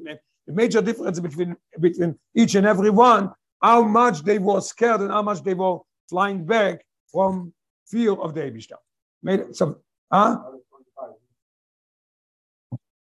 [0.48, 5.12] The major difference between, between each and every one, how much they were scared and
[5.12, 7.52] how much they were flying back from
[7.86, 8.78] fear of the Eibishter.
[9.24, 9.80] Made so,
[10.12, 10.38] huh?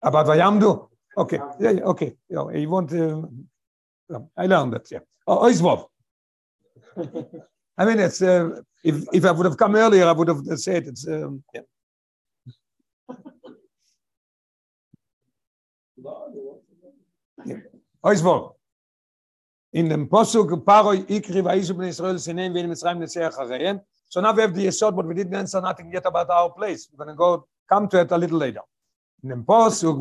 [0.02, 0.88] About Vayamdu?
[1.16, 2.16] Okay, yeah, okay.
[2.28, 2.90] You want
[4.36, 4.98] I learned that, yeah.
[5.26, 5.86] Oh, Oizvov.
[7.78, 10.86] I mean, it's, uh, if, if I would have come earlier, I would have said
[10.86, 11.62] it's, um, yeah.
[18.04, 18.54] Oizvov.
[19.72, 23.80] In dem Posuk, Paroi, Ikri, Israel, Sinem.
[24.08, 26.88] So now we have the Yesod, but we didn't answer nothing yet about our place.
[26.90, 28.62] We're going to go, come to it a little later.
[29.22, 29.98] In dem Posuk,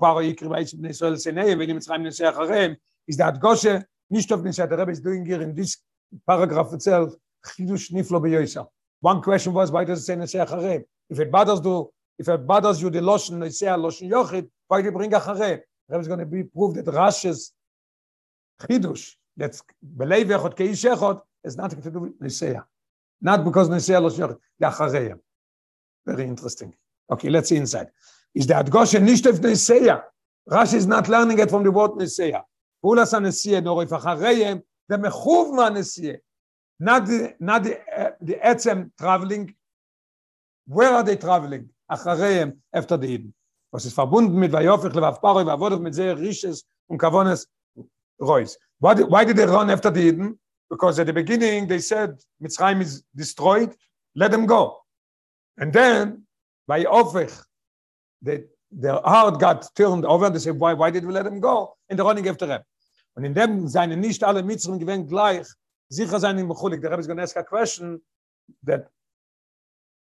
[0.00, 2.76] Paroi, Ikri, Israel, Sinem,
[3.06, 5.78] is that Goshe, nicht auf Nishat, the Rebbe is doing here in this
[6.26, 7.14] paragraph itself,
[7.44, 8.66] Chidush Niflo Beyoisa.
[9.00, 10.84] One question was, why does it say Netzeh, Acharayim?
[11.10, 14.86] If it bothers you, if it bothers you, the Loshen, Netzeh, Loshen Yochid, why do
[14.86, 15.60] you bring Acharayim?
[15.88, 17.52] Rebbe is going to be proved that Rashi's
[18.60, 22.64] chidush, that's belay vechot keish echot, has nothing to do with Niseya.
[23.20, 25.18] Not because Niseya lo shech, the.
[26.06, 26.74] Very interesting.
[27.10, 27.88] Okay, let's see inside.
[28.34, 30.02] Is the Adgoshe nicht of Niseya?
[30.48, 32.42] Rashi is not learning it from the word Niseya.
[32.84, 36.18] Pulas ha-Niseya, nor if Achareyem, the mechuv ma-Niseya.
[36.78, 39.54] not the not the etzem traveling
[40.66, 41.68] where are they traveling?
[41.90, 43.34] אחריהם after the Eden
[43.72, 47.46] was ist verbunden mit vayofich levav paroi vavodav mit sehr riches und kavones
[48.20, 51.78] rois why did, why did they run after the Eden because at the beginning they
[51.78, 53.74] said Mitzrayim is destroyed
[54.14, 54.78] let them go.
[55.58, 56.26] And then
[56.66, 57.34] by ofich
[58.20, 58.44] they
[58.76, 61.74] their heart got turned over they said why why did we let them go?
[61.88, 62.62] And they're running after them
[63.16, 65.46] und in dem seine nicht alle Mitzrim gewen gleich
[65.88, 68.00] sicher sein im Chulik der Rebbe is going to ask a question
[68.62, 68.88] that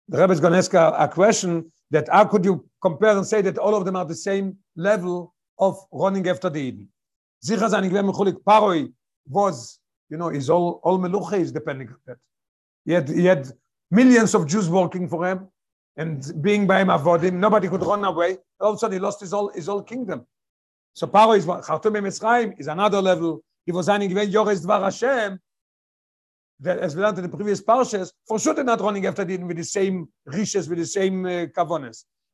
[0.08, 3.26] the Rebbe is going to ask a, a question that how could you compare and
[3.26, 6.88] say that all of them are the same level of running after the Eden?
[7.43, 8.93] Sicher sein gewen Chulik Paroi
[9.28, 12.17] was you know is all all meluche is depending on that.
[12.86, 13.52] He had, he had
[13.89, 15.47] millions of Jews working for him
[16.02, 18.38] and being by him avodim nobody could run away.
[18.60, 20.26] All of a sudden he lost his whole his whole kingdom.
[20.94, 23.42] So Paro is Khartoum Mitzrayim is another level.
[23.66, 25.40] He was saying when Yoris Dvar Hashem
[26.60, 29.38] that as we learned in the previous parshas for sure they're not running after the
[29.38, 31.46] with the same riches with the same uh,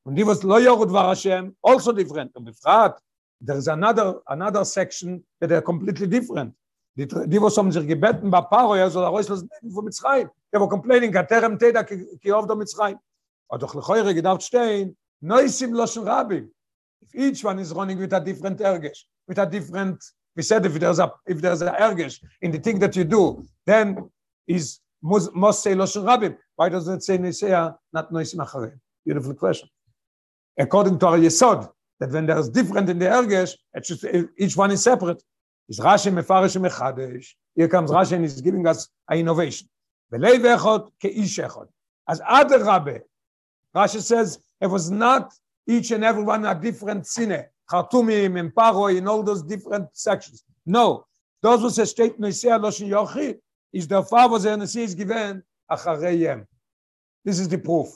[0.06, 2.32] and he was lo Yorud Dvar Hashem also different.
[2.36, 2.93] And befrat
[3.41, 6.53] there is another another section that are completely different.
[6.97, 10.30] Die die was haben sich gebeten bei Paro ja so raus von Mitzrayim.
[10.51, 12.97] They were complaining katerem teda ki the Mitzrayim
[13.49, 16.43] Und doch lechoire gedacht stehen, noisim loschen rabbi.
[17.01, 20.03] If each one is running with a different ergesh, with a different,
[20.36, 23.45] we said if there's a, if there's a ergesh in the thing that you do,
[23.65, 24.10] then
[24.47, 26.29] is must, say loschen rabbi.
[26.55, 28.79] Why does it say nisea, not noisim acharem?
[29.05, 29.69] Beautiful question.
[30.57, 34.83] According to our yesod, that when there's different in the ergesh, should, each one is
[34.83, 35.21] separate.
[35.69, 37.27] Is Rashi mefarish mechadesh.
[37.55, 39.67] Here comes Rashi and he's giving us a innovation.
[40.12, 41.67] Vechot keish echot.
[42.07, 42.99] As other rabbi,
[43.75, 45.34] Rashi says it was not
[45.67, 50.43] each and every one a different sine, Khartoumim and Paro in all those different sections.
[50.65, 51.06] No,
[51.41, 53.38] those who say straight Nisea Loshin Yochi
[53.73, 56.45] is the father and the Nisea is given Achareyem.
[57.23, 57.89] This is the proof.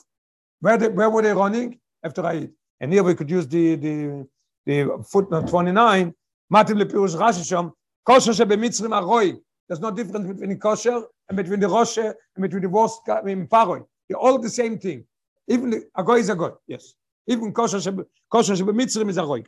[0.60, 1.78] Where, they, where were they running?
[2.04, 2.48] After I
[2.80, 4.26] And here we could use the, the,
[4.66, 6.14] the footnote 29.
[6.52, 7.72] Matim lepirush Rashi shom,
[8.06, 9.38] kosher shebemitzrim aroi.
[9.68, 13.84] There's no difference between kosher and between the Roshe and between the in Paroi.
[14.08, 15.04] They're all the same thing.
[15.48, 16.94] Even a goy is a goy yes.
[17.26, 19.44] Even kosher sheb kosher sheb mitzrim is a goy.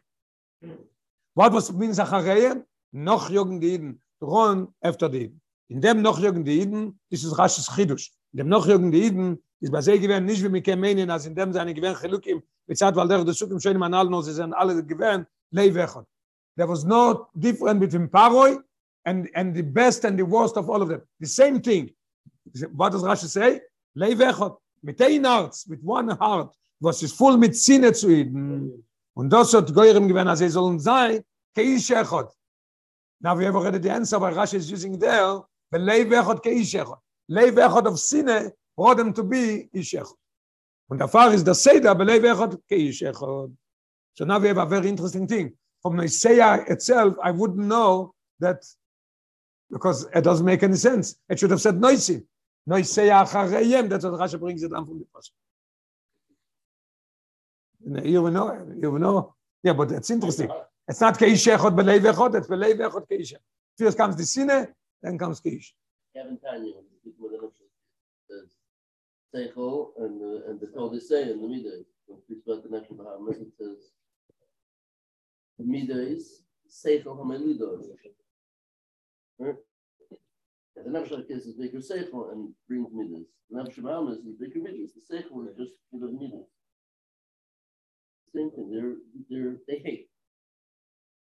[1.35, 5.33] What was means a chareye noch jungen diden ron after the
[5.69, 8.11] in dem noch jungen diden ist es rasches chidush.
[8.33, 11.35] In dem noch jungen diden ist bei sei gewen nicht wie mir kemen als in
[11.35, 14.33] dem seine gewen chluk im mit zat weil der suk im schönen manal no sie
[14.33, 16.07] sind alle gewen lei wechot
[16.57, 18.59] there was no different between paroi
[19.05, 21.03] and and the best and the worst of all of them.
[21.21, 21.91] The same thing.
[22.75, 23.61] What does rashi say?
[23.95, 28.87] Lei wechot mit ein Herz, mit one heart, was ist voll mit Sinne zu ihnen.
[29.15, 31.25] Und das hat Geurem gewinnt, als sie sollen sein.
[31.57, 35.43] Now we have already the answer, but Rashi is using there,
[35.73, 36.99] leiv echot keish echot.
[37.31, 40.17] Leiv echot of Sinne brought them to be echot.
[40.89, 43.53] Und der Fall ist, das Seder, leiv echot keish echot.
[44.15, 45.57] So now we have a very interesting thing.
[45.81, 48.65] From Isaiah itself, I wouldn't know that,
[49.71, 51.17] because it doesn't make any sense.
[51.29, 52.27] It should have said noisim.
[52.67, 55.33] No ich sehe achareyem that's what Rashi brings it down from the pasuk
[57.85, 59.35] you know you know.
[59.63, 60.51] Yeah but it's interesting.
[60.89, 63.35] It's not keish echot belei vechot it's belei vechot keish.
[63.79, 64.69] First comes the sine
[65.03, 65.73] then comes keish.
[66.15, 66.75] Kevin Tanya
[69.35, 73.05] Seichel and uh, and the Torah say in the middle when we speak the national
[73.05, 73.91] Bahamas it says
[75.59, 77.83] the middle is Seichel Hamelido
[80.84, 83.28] The Nefesh HaKis is Beker Seichel and brings midas.
[83.50, 84.92] The Nefesh HaMamas is Beker midas.
[84.96, 86.48] The Seichel is just full of midas.
[88.36, 88.72] Same thing.
[88.72, 88.96] They're,
[89.30, 90.10] they're, they hate.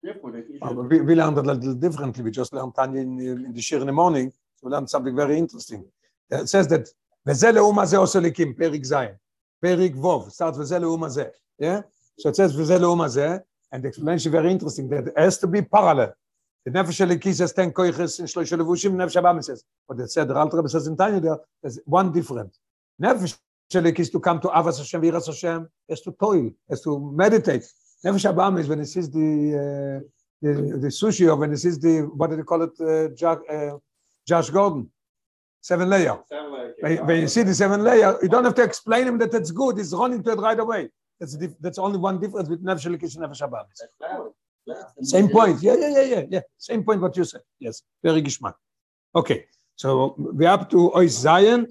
[0.01, 2.23] Therefore, they But we, we learned a little differently.
[2.23, 4.31] We just learned Tanya in, in the Shir in the morning.
[4.55, 5.85] So we learned something very interesting.
[6.29, 6.87] It says that
[7.25, 8.93] וזה לאום הזה עושה ליקים, פרק ז',
[9.59, 11.25] פרק ו', starts וזה לאום הזה.
[11.61, 11.81] Yeah?
[12.21, 13.37] So it says וזה לאום הזה,
[13.73, 16.11] and the explanation very interesting, that it has to be parallel.
[16.64, 19.64] the nefesh kis es ten koiches in shlosh levushim nefesh ba meses.
[19.86, 22.56] But the said alter be says in tanya there is one different.
[23.00, 23.36] Nefesh
[23.70, 27.64] shel kis to come to avas hashem viras hashem is to toil is to meditate.
[28.04, 30.08] Nefesh ba mes when it sees the uh,
[30.40, 33.38] the the sushi or when it sees the what do they call it uh, Jack,
[33.50, 33.76] uh,
[34.26, 34.90] Josh Gordon?
[35.60, 36.18] Seven layer.
[36.80, 39.50] When, when you see the seven layer you don't have to explain him that it's
[39.50, 40.88] good he's running to it right away.
[41.20, 43.66] That's that's only one difference with nefesh kis and nefesh ba
[45.02, 45.62] Same point.
[45.62, 46.40] Yeah, yeah, yeah, yeah, yeah.
[46.58, 47.42] Same point what you said.
[47.58, 48.54] Yes, very geschmack.
[49.14, 49.46] Okay,
[49.76, 51.66] so we're up to Ois Zion.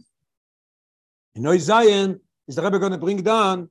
[1.36, 3.69] In Ois Zion, is the Rebbe going to bring down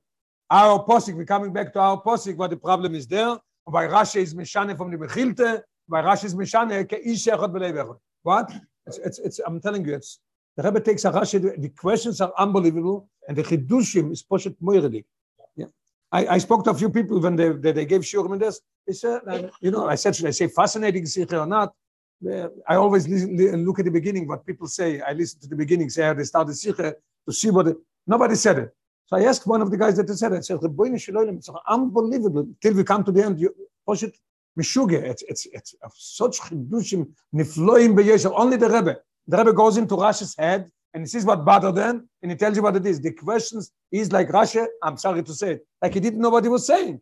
[0.49, 1.15] our posik?
[1.15, 3.37] We're coming back to our posik, what the problem is there.
[3.65, 7.95] Why Rashi is Meshane from the Mechilte, by Rashi is Meshane, ke ish echot b'lei.
[8.23, 8.51] What?
[8.85, 10.19] It's, it's, it's, I'm telling you, it's,
[10.57, 15.05] the Rebbe takes a Rashi, the, questions are unbelievable, and the Chidushim is Poshet Moiredig.
[16.13, 18.61] I, I spoke to a few people when they, they, they gave Shurim in this.
[18.85, 19.21] They said,
[19.61, 21.73] you know, I said, should I say fascinating Sikha or not?
[22.25, 25.01] Uh, I always listen, look at the beginning, what people say.
[25.01, 26.95] I listen to the beginning, say how they started Sikha,
[27.27, 28.75] to see what, it, nobody said it.
[29.07, 31.49] So I asked one of the guys that said it, I said, "Rebbeinu Shalom, it's
[31.67, 32.47] unbelievable.
[32.61, 33.53] Till we come to the end, you,
[33.87, 34.13] Poshet
[34.57, 38.33] Mishuge, it's, it's, it's such chidushim nifloim beyeshav.
[38.35, 38.97] Only the Rebbe.
[39.27, 42.55] The Rebbe goes into Rashi's head and he sees what bothered them and he tells
[42.55, 42.99] you what it is.
[42.99, 46.43] The questions is like Russia, I'm sorry to say it, like he didn't know what
[46.43, 47.01] he was saying.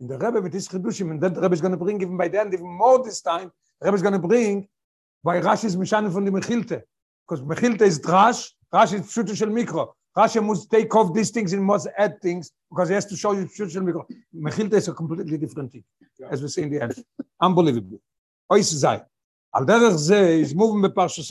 [0.00, 2.16] And the Rebbe with his chidushim, and then the Rebbe is going to bring even
[2.16, 3.50] by the end, even more this time,
[3.80, 4.68] the Rebbe is going to bring
[5.24, 6.82] by Rashi's Mishanim from the Mechilte.
[7.28, 9.92] Because Mechilte is Drash, Rashi is Pshutu Shel Mikro.
[10.16, 13.32] Rashi must take off these things and must add things because he has to show
[13.32, 14.04] you Pshutu Shel Mikro.
[14.34, 15.84] Mechilte is a completely different thing,
[16.30, 17.04] as we see in the end.
[17.40, 17.98] Unbelievable.
[18.50, 19.02] Ois Zai.
[19.54, 21.22] Al derech ze is moving Parsha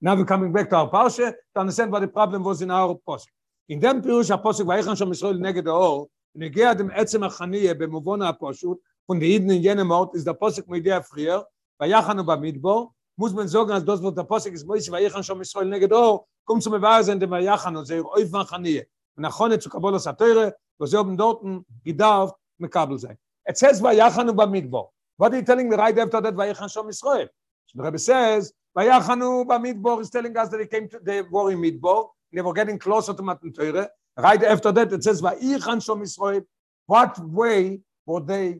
[0.00, 2.94] Now we're coming back to our Parsha to understand what the problem was in our
[3.06, 3.28] Posik.
[3.68, 6.06] In dem Pirush HaPosik, Vayichan Shom Yisrael neged Oor,
[6.36, 10.68] נגיע dem עצם החניה במובן הפשוט, von den Iden in jenem Ort, ist der Posik
[10.68, 11.46] mit der früher,
[11.80, 15.68] Vayachanu bamidbo, muss man sagen, als das, was der Posik ist, Moishe Vayichan Shom Yisrael
[15.68, 18.82] neged Oor, kommt zum Bewahr sein, dem Vayachanu, זה אויב מהחניה.
[19.16, 23.16] ונכון zu Kabbalah Satire, wo sie oben dorten gedarft, mekabel sein.
[23.46, 24.88] It says Vayachanu bamidbo.
[25.16, 27.28] What are you telling me right after that, Vayichan Shom Yisrael?
[27.66, 31.51] So the Rebbe says, Vayachanu bamidbo is telling us that they came to, they were
[31.51, 33.89] in Midbo, they were getting closer to Matan Torah.
[34.17, 36.43] Right after that, it says, Vayichan Shom Yisrael,
[36.85, 38.59] what way were they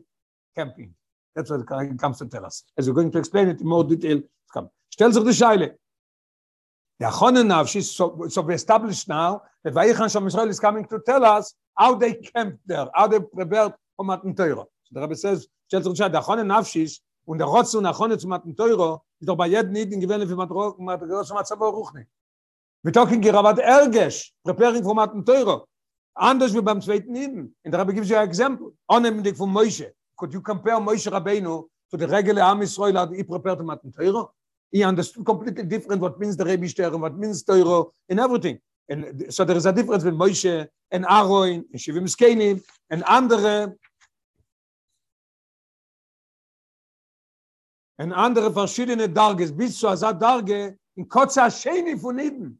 [0.56, 0.94] camping?
[1.34, 2.64] That's what it comes to tell us.
[2.76, 4.68] As we're going to explain it in more detail, come.
[4.90, 5.74] Stell sich die Scheile.
[6.98, 11.54] The Achone Nafshi, so, we established now that Vayichan Shom is coming to tell us
[11.76, 14.66] how they camped there, how they prepared for Matan Torah.
[14.84, 16.98] So the Rebbe says, stell sich die Scheile, the Achone Nafshi
[17.30, 20.34] und der Rotz und Achone zu Matan Torah ist doch bei jedem Nieden gewähnt für
[20.34, 22.04] Matan Torah Ruchni.
[22.82, 25.64] We're talking here about Ergesh, preparing for Matan Torah.
[26.16, 27.54] Anders wie beim zweiten Nieden.
[27.64, 28.72] And the Rebbe gives you an example.
[28.88, 29.92] Annehmendig von Moshe.
[30.16, 33.92] Could you compare Moshe Rabbeinu to the regular Am Yisrael that he prepared to Matan
[33.92, 34.26] Torah?
[34.72, 38.58] He understood completely different what means the Rebbe Shter and what means Torah and everything.
[38.88, 43.76] And so there is a difference between Moshe and Aaron and Shivim Skenim and andere
[47.99, 52.59] and andere verschiedene Darges bis zu dieser Darge in Kotza Sheni von Eden.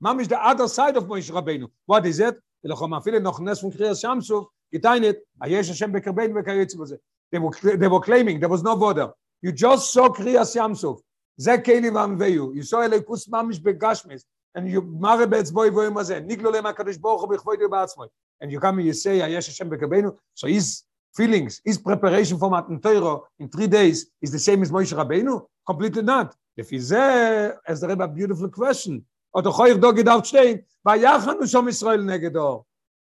[0.00, 1.68] Mam is the other side of Moshe Rabbeinu.
[1.86, 2.40] What is it?
[2.66, 6.98] אלא חום אפילו noch nes von Kriyas Shamsuf geteinet, a yesh Hashem bekarbein bekayetz b'ze.
[7.30, 9.12] They were, they were claiming there was no border.
[9.42, 11.00] You just saw Kriyas Shamsuf.
[11.36, 12.52] זה כלים ועמביו.
[12.54, 14.24] You saw אליקוס ממש בגשמיס.
[14.58, 16.20] And you מראה בעצבוי ואוים הזה.
[16.20, 18.04] נגלו להם הקדוש ברוך הוא בכבודו בעצמו.
[18.42, 20.10] And you come and you say, היש השם בקרבנו.
[20.10, 20.82] So his
[21.15, 25.45] feelings, his preparation for Matan Torah in three days is the same as Moshe Rabbeinu?
[25.65, 26.35] Completely not.
[26.55, 29.05] If he's there, as the Rebbe, a beautiful question.
[29.33, 32.63] Oder Choyev Dogid aufstehen, Vayachanu Shom Israel Negedor.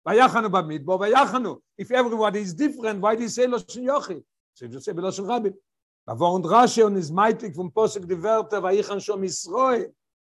[0.07, 1.59] Vayachanu Bamidbo, Vayachanu.
[1.77, 4.23] If everyone is different, why do you say Loshin Yochi?
[4.55, 5.51] So you say Loshin Rabbi.
[6.07, 9.87] Bavor und Rashi on his meitig from Posig die Werte, Vayichan Shom Israel.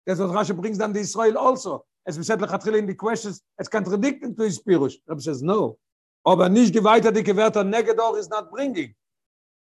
[0.06, 1.86] That's what Rashi brings down to Israel also.
[2.06, 4.96] As we said, Lechatchil in the questions, it's contradicting to his Pirush.
[5.08, 5.78] Rabbi says, no.
[6.26, 8.96] Aber nicht die Wörter neged or is not bringing.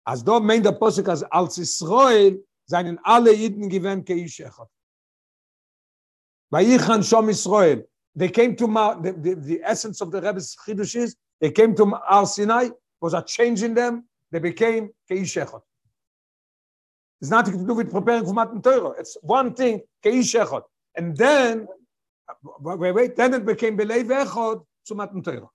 [0.05, 3.31] Als da meint der Posek, als als Israel seinen alle
[7.29, 7.87] Israel.
[8.15, 11.95] They came to the, the, the essence of the Rebbe's Chidush is, they came to
[12.09, 15.61] Ar Sinai, was a change in them, they became Keish Echot.
[17.21, 18.95] It's nothing to do with preparing for Matan Torah.
[18.99, 20.63] It's one thing, Keish Echot.
[20.95, 21.67] And then,
[22.59, 25.47] wait, wait, then it became Belei Echot to Matan Torah.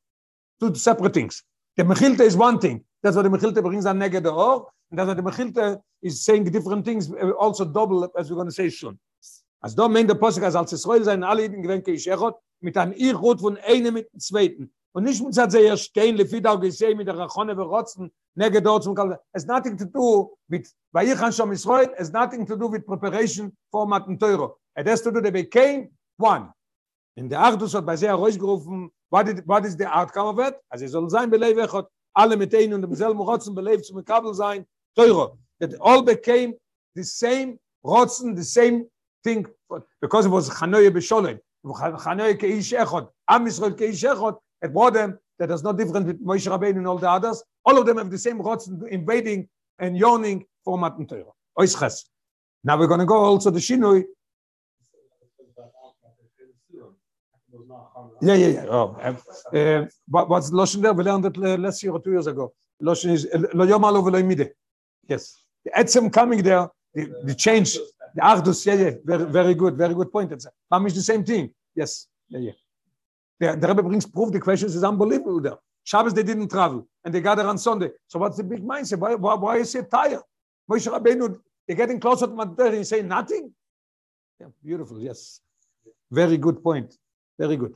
[0.60, 1.42] Two separate things.
[1.76, 2.84] The Mechilta is one thing.
[3.02, 6.44] That's what the Mechilta brings on Neged Or, and that's what the Mechilta is saying
[6.44, 8.98] different things, also double, as we're going to say soon.
[9.64, 12.76] Als da meint der Posek, als als Israel sein alle Jeden gewinnt, ich echot, mit
[12.76, 14.70] einem Irrut von einem mit dem Zweiten.
[14.92, 18.84] Und nicht muss er sehr stehen, viel auch gesehen, mit der Rachone verrotzen, nege dort
[18.84, 19.18] zum Kalten.
[19.32, 23.56] It's nothing to do with, weil ich schon Israel, it's nothing to do with preparation
[23.70, 24.58] for Matan Teuro.
[24.76, 26.52] It has to do, they became one.
[27.16, 30.54] In der Achdus hat bei sehr rausgerufen, what, is, what is the outcome of it?
[31.10, 31.86] Sein, beleib echot,
[32.16, 35.38] alle mit und Rotzen belebt zum Kabel sein, Teuro.
[35.60, 36.54] That all became
[36.94, 38.86] the same Rotzen, the same
[39.22, 39.46] thing
[40.00, 45.18] because it was Chanoye B'Sholem, Chanoye Keish Echod, Am Yisrael Keish Echod, it brought them
[45.38, 47.42] that there's no difference with Moshe Rabbeinu and all the others.
[47.64, 49.48] All of them have the same rots invading
[49.78, 51.24] and yawning for Matan Torah.
[51.58, 52.04] Oisches.
[52.62, 54.04] Now we're going to go also the Shinui.
[58.20, 58.66] Yeah, yeah, yeah.
[58.68, 60.92] Oh, uh, uh, what, what's Loshen there?
[60.92, 62.52] We learned it last year or two years ago.
[62.82, 64.50] Loshen is Lo Yom Alo V'Lo Yimide.
[65.08, 65.36] Yes.
[65.64, 67.78] The Etzem coming there, the, the change.
[68.14, 70.30] The Achdus, yeah, yeah, very, very good, very good point.
[70.30, 71.52] It's Mamish the same thing.
[71.74, 72.52] Yes, yeah, yeah.
[73.40, 75.56] The, the Rebbe brings proof, the questions is unbelievable there.
[75.82, 77.90] Shabbos, they didn't travel, and they gather on Sunday.
[78.06, 78.98] So what's the big mindset?
[78.98, 80.20] Why, why, why is it tired?
[80.70, 83.52] Moshe Rabbeinu, they're getting closer to Matter, and say nothing?
[84.40, 85.40] Yeah, beautiful, yes.
[86.10, 86.96] Very good point.
[87.38, 87.74] Very good.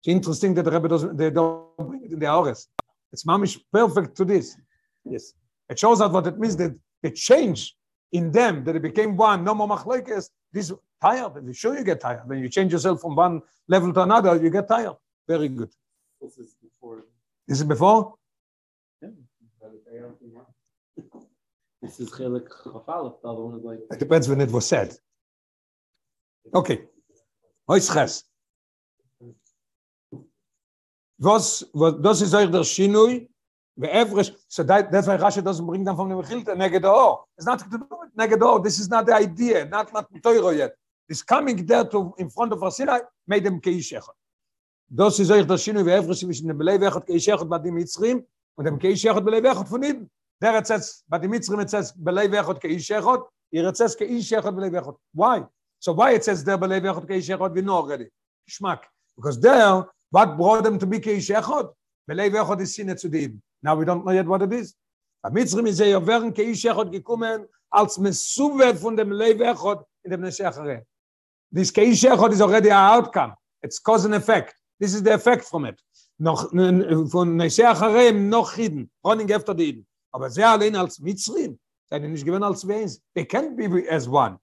[0.00, 2.68] It's interesting that the Rebbe doesn't, they don't bring it in the hours.
[3.12, 4.56] It's mamish perfect to this.
[5.04, 5.32] Yes.
[5.68, 7.76] It shows out what it means that the change
[8.12, 11.34] in them, that it became one, no more machlekes, this tired.
[11.36, 12.28] And sure you get tired.
[12.28, 14.96] When you change yourself from one level to another, you get tired.
[15.26, 15.70] Very good.
[16.20, 17.04] This is before.
[17.46, 18.14] This is before?
[21.80, 23.20] This is Chelik Chafalef.
[23.22, 23.78] The other one is like.
[23.90, 24.96] It depends when it was said.
[26.54, 26.82] Okay.
[27.68, 28.24] Hoys Ches.
[31.20, 33.28] Was, was, das ist euch der Shinui,
[33.78, 37.24] Ve'evresh, so that, that's why Rashi doesn't bring them from the Mechilta, neged o.
[37.36, 38.58] It's not to do with neged o.
[38.58, 40.74] This is not the idea, not not Teuro yet.
[41.08, 44.14] This coming there to in front of Sinai made them keish echot.
[44.90, 48.26] Das ist euch der Shinui ve'evresh zwischen dem Belev echot keish echot bei dem Mitzrim
[48.56, 50.10] und dem keish echot Belev echot von Iden.
[50.42, 54.56] Der hat jetzt, bei dem Mitzrim Belev echot keish echot, hier it says keish echot
[54.56, 54.96] Belev echot.
[55.12, 55.44] Why?
[55.78, 58.08] So why it says there Belev echot keish echot, we know already.
[58.50, 58.80] Geschmack.
[59.14, 61.72] Because there, what brought them to be keish echot?
[62.08, 63.42] Belev echot is sinne zu Iden.
[63.62, 64.74] Now we don't know yet what it is.
[65.24, 70.10] A Mitzrim is a Yovern keish echot gekommen als Mesuve von dem Lev echot in
[70.10, 70.82] dem Neshe Acharei.
[71.52, 73.34] This keish echot is already an outcome.
[73.62, 74.54] It's cause and effect.
[74.78, 75.80] This is the effect from it.
[76.18, 79.84] Noch von Neshe Acharei noch Hidden, running after the.
[80.12, 81.58] Aber sie allein als Mitzrim,
[81.90, 83.02] seien nicht gewinn als Weins.
[83.14, 84.38] They can't be as one.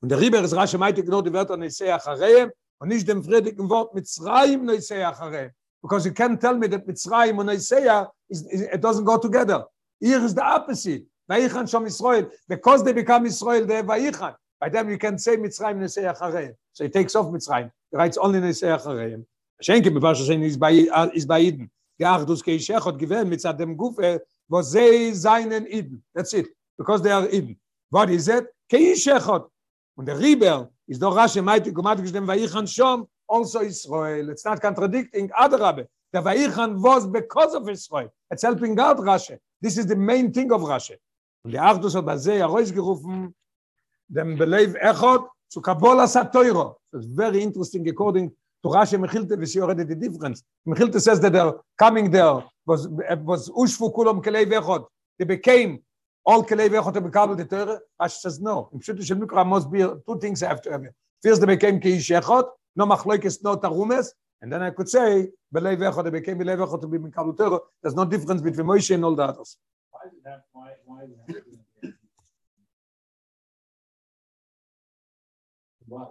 [0.00, 3.68] Und der Rieber ist rasch meinte genau die Wörter Neshe Acharei und nicht dem friedigen
[3.68, 5.52] Wort Mitzrayim Neshe Acharei.
[5.86, 7.70] because you can't tell me that Mitzrayim is,
[8.30, 9.64] is, it doesn't go together.
[10.00, 11.04] Here is the opposite.
[11.30, 12.30] Vayichan Shom Israel.
[12.48, 14.34] Because they become Israel, they have Vayichan.
[14.60, 16.54] By them you can say Mitzrayim and Isaiah Chareim.
[16.72, 17.70] So he takes off Mitzrayim.
[17.90, 19.24] He writes only in Isaiah Chareim.
[19.62, 21.70] Schenke, bevor schon is bei is bei Eden.
[21.98, 26.02] Die Achdus Keishechot gewähnt mit dem Gufe, wo sie seinen Eden.
[26.14, 26.48] That's it.
[26.76, 27.58] Because they are Eden.
[27.90, 28.48] What is it?
[28.70, 29.48] Keishechot.
[29.96, 34.28] Und der Rieber ist doch rasch im Eiti, kumat gestem Vayichan Shom, also Israel.
[34.30, 35.86] It's not contradicting Adrabe.
[36.12, 38.12] The Vayichan was because of Israel.
[38.30, 39.38] It's helping out Rashi.
[39.60, 40.96] This is the main thing of Rashi.
[41.44, 43.34] Und die Achdus hat bei sehr gerufen,
[44.08, 46.76] dem Belev Echot zu Kabbalah Satoiro.
[46.92, 48.30] It's very interesting according
[48.62, 50.42] to Rashi Mechilte, we see already the difference.
[50.66, 54.86] Mechilte says that they're coming there was was Ushfu Kulom Kelev Echot.
[55.18, 55.80] They became
[56.26, 57.78] all Echot to become the Torah.
[58.00, 58.68] Rashi says no.
[58.72, 60.82] In Pshutu Shel Mikra must be two things have to have.
[61.22, 64.08] First they became Keish Echot, no machlokes no tarumes
[64.42, 67.60] and then i could say belev echot they became belev echot to be mikabel torah
[67.82, 69.56] there's no difference between moshe and all the others
[69.90, 70.40] Why is that?
[70.52, 71.92] Why, why is that?
[75.88, 76.06] Why?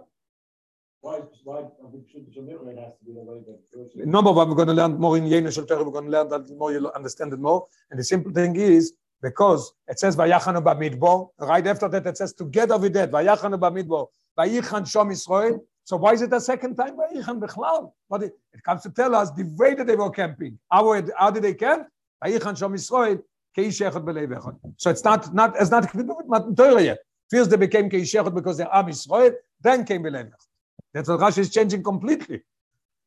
[1.00, 4.06] Why, why, I think should, should it has to be the way that.
[4.06, 6.28] number one we're going to learn more in yena shel torah we're going to learn
[6.34, 7.60] that more you understand it more
[7.90, 12.32] and the simple thing is because it says vayachanu bamidbar right after that it says
[12.32, 14.06] together with that vayachanu bamidbar
[14.38, 17.92] vayichan shom israel So why is it a second time Vayichan Bechlal?
[18.10, 20.58] But it, it comes to tell us the way that they were camping.
[20.68, 21.86] How, how did they camp?
[22.24, 23.22] Vayichan Shom Yisrael,
[23.56, 24.56] Keish Echad Echad.
[24.78, 26.98] So it's not, not, it's not with Matan yet.
[27.30, 30.46] First they became Keish Echad because they're Am Yisrael, then came B'Lev Echad.
[30.92, 32.42] That's what Rashi is changing completely.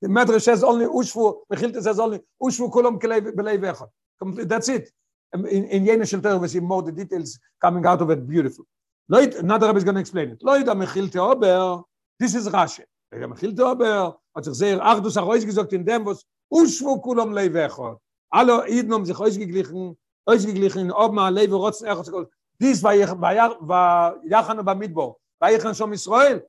[0.01, 3.89] The Medrash says only Ushvu, Mechilta says only Ushvu Kulam B'Lev
[4.21, 4.47] Echad.
[4.47, 4.89] That's it.
[5.33, 8.65] In, in Yena Shel Torah we see more the details coming out of it beautiful.
[9.07, 10.43] Lloyd, another Rabbi is going to explain it.
[10.43, 11.83] Lloyd, Mechilta Ober,
[12.19, 12.83] This is Rashi.
[13.13, 17.97] Der Michil Dober hat sich sehr Achdus Achois gesagt in dem, was Ushvu Kulom Leivechot.
[18.29, 25.15] Alle Iden haben sich ausgeglichen, ausgeglichen in Obma, Leive, Rotzen, Echot, This war Yachanu Bamidbo.
[25.41, 26.41] Vayichan Shom Israel.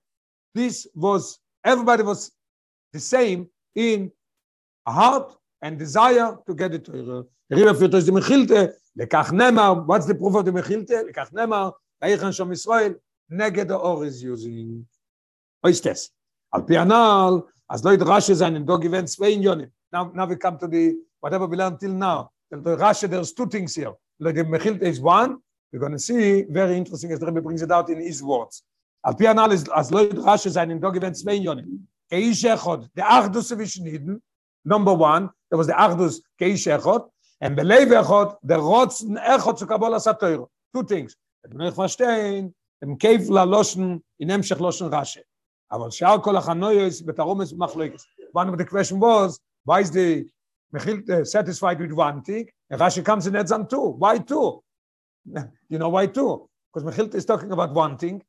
[0.52, 2.32] This was, everybody was
[2.92, 4.10] the same in
[4.84, 9.84] a heart and desire to get it to Riva führt euch die Mechilte, lekach nemar,
[9.86, 11.04] what's the proof of the Mechilte?
[11.04, 12.94] lekach nemar, Vayichan Shom Israel,
[13.28, 14.86] neged the or is using.
[15.64, 16.10] ist das?
[16.54, 19.70] Al pianal, as Lloyd Rashi sein in dog event zwei Unionen.
[19.92, 22.30] Now, now we come to the, whatever we learned till now.
[22.50, 23.92] The Rashi, there's two things here.
[24.20, 25.38] The Mechilte is one.
[25.72, 28.62] We're going to see, very interesting, as the Rebbe brings it out in his words.
[29.04, 31.80] Al pianal as Lloyd Rashi sein in dog event zwei Unionen.
[32.12, 34.22] Keish Echot, the Achdus Eden,
[34.64, 37.07] number one, there was the Achdus Keish Echot,
[37.41, 40.47] and Belev Echot, the Rotzen Echot zu Kabbalah Satoiro.
[40.73, 41.15] Two things.
[41.47, 45.21] Ich verstehen, im Keif la Loschen, in Emshech Loschen Rashi.
[45.71, 48.05] אבל שאר כל החנויוס בתרומס מחלוקס.
[48.33, 50.25] One of the question was, why is the
[50.75, 52.47] Mechil uh, satisfied with one thing?
[52.69, 53.95] And Rashi comes in Edzan two.
[53.97, 54.61] Why two?
[55.69, 56.47] You know why two?
[56.75, 58.21] because Mechilta is talking about one thing.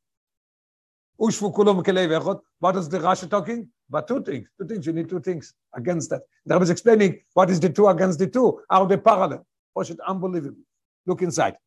[1.22, 2.40] Ushvu kulom kelei vechot.
[2.60, 3.68] What is the Rashi talking?
[3.90, 4.48] But two things.
[4.58, 4.86] Two things.
[4.86, 6.22] You need two things against that.
[6.46, 8.60] The Rebbe is explaining what is the two against the two.
[8.70, 9.46] Are they parallel?
[9.76, 10.64] Poshit, unbelievable.
[11.06, 11.58] Look inside.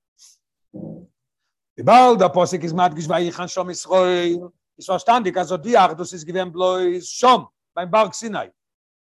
[1.77, 4.51] Die Baal, der Posik ist Madgish, weil ich an Shom Israel.
[4.77, 8.51] Ist verstandig, also die Achdus ist gewähnt bloß Shom, beim Berg Sinai.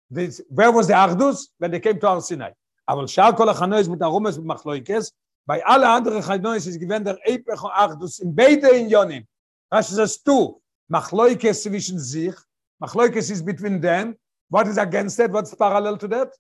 [0.10, 1.50] This, where was the Achdus?
[1.58, 2.54] When they came to our Sinai.
[2.86, 5.12] Aber Shal kol Achanois mit Arumes mit Machloikes,
[5.46, 9.26] bei alle anderen Achanois ist gewähnt der und Achdus in beide in Yonim.
[9.70, 10.60] Das ist das Tu.
[10.88, 12.36] Machloikes zwischen sich,
[12.80, 14.16] Machloikes is between them.
[14.50, 15.32] What is against that?
[15.32, 16.36] What's parallel to that?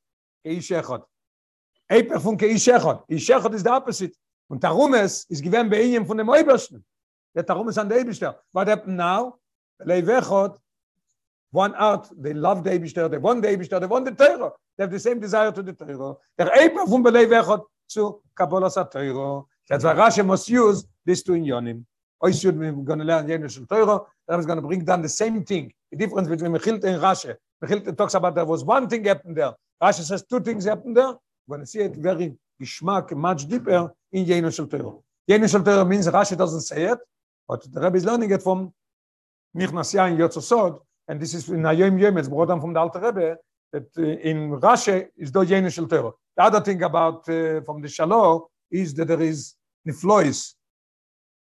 [0.45, 1.03] Keish Echot.
[1.89, 3.07] Eipech von Keish Echot.
[3.09, 4.15] Keish Echot is the opposite.
[4.47, 6.86] Und darum es ist gewähnt bei ihnen von dem Obersten.
[7.34, 8.39] Der darum ist an der Eberster.
[8.51, 9.39] What happened now?
[9.80, 10.57] Lei Wechot,
[11.51, 14.55] one art, they love the Eberster, they want the Eberster, they want the Teuro.
[14.78, 16.19] They have the same desire to the Teuro.
[16.38, 19.47] Der Eber von Lei Wechot zu Kabbalas HaTeuro.
[19.67, 21.80] That's why Rashi must use these two inyonim.
[21.80, 21.86] Or
[22.32, 25.09] should we're going to learn Yenu Shel Teuro, that is going to bring down the
[25.09, 25.72] same thing.
[25.91, 27.36] The difference between Mechilt and Rashi.
[27.63, 29.53] Mechilt talks about there was one thing happened there.
[29.82, 31.13] Rashi says two things happened there.
[31.47, 35.03] We're going to see it very geschmack much deeper in Yenu Shel Teuro.
[35.30, 36.99] Yenu Shel Teuro means Rashi doesn't say it,
[37.47, 38.74] but the Rebbe is learning it from
[39.55, 42.99] Nichnas Yain Yotzosod, and this is in Hayom Yom, it's brought down from the Alter
[42.99, 43.38] Rebbe,
[43.72, 46.16] that uh, in Rashi is do Yenu Shel Teuro.
[46.36, 49.55] The other thing about uh, from the Shalom is that there is
[49.88, 50.53] Niflois,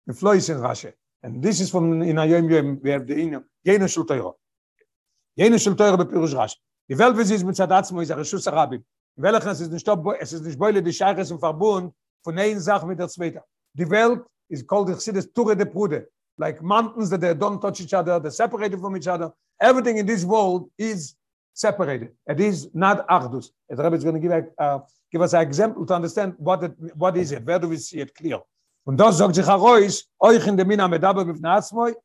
[0.09, 0.93] Niflois in Rashi.
[1.21, 3.15] And this is from in Hayom Yom, we have the
[3.65, 4.35] Yenu Shel Teuro.
[5.39, 6.57] Yenu Shel Teuro bepirush Rashi.
[6.89, 8.83] Die Welt, wie sie ist mit Zadatzmo, ist a Rishus Arabim.
[9.15, 9.87] Welchen es ist nicht
[10.19, 11.93] es ist nicht beule die Scheiches im Verbund
[12.23, 13.41] von einer Sache mit der zweite.
[13.73, 16.07] Die Welt is called the Chassidus Ture de Prude.
[16.37, 19.31] Like mountains that they don't touch each other, they're separated from each other.
[19.61, 21.15] Everything in this world is
[21.53, 22.09] separated.
[22.27, 23.51] It is not Achdus.
[23.69, 24.79] The Rebbe is going to give, uh,
[25.11, 27.99] give us an example to understand what, it, what is it, where do we see
[27.99, 28.39] it clear.
[28.85, 31.95] Und das sagt sich Arois, euch in der Mina Medaber mit Natsmoy,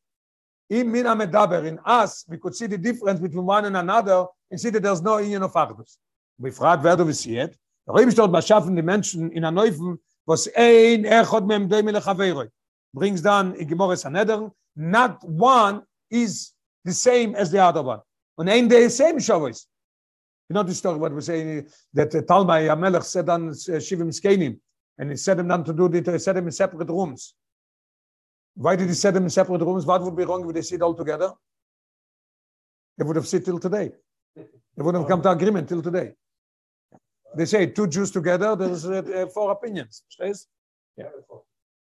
[0.68, 4.60] in Mina Medaber, in us, we could see the difference between one and another and
[4.60, 5.98] see that there's no union of Achdus.
[6.38, 7.52] Wir fragt, wer du wie sie hat.
[7.86, 11.90] Der Rebbe steht bei Schaffen die Menschen in der Neufen, was ein Echot mem Döme
[11.90, 12.48] lechaveiroi.
[12.92, 16.54] Brings down in Gemorres Hanedern, not one is
[16.84, 18.00] the same as the other one.
[18.36, 19.66] Und ein der same Shavuos.
[20.48, 24.58] You know the story what we say that Talmai Amelech said on uh, Shivim Skenim,
[24.98, 27.34] and he said them then to do it, he said them in separate rooms.
[28.54, 29.86] Why did he set them in separate rooms?
[29.86, 31.32] What would be wrong if they sit all together?
[32.96, 33.92] They would have sit till today.
[34.34, 36.12] They wouldn't have come to agreement till today.
[37.36, 40.02] They say two Jews together, there's uh, uh, four opinions.
[40.18, 41.04] Yeah.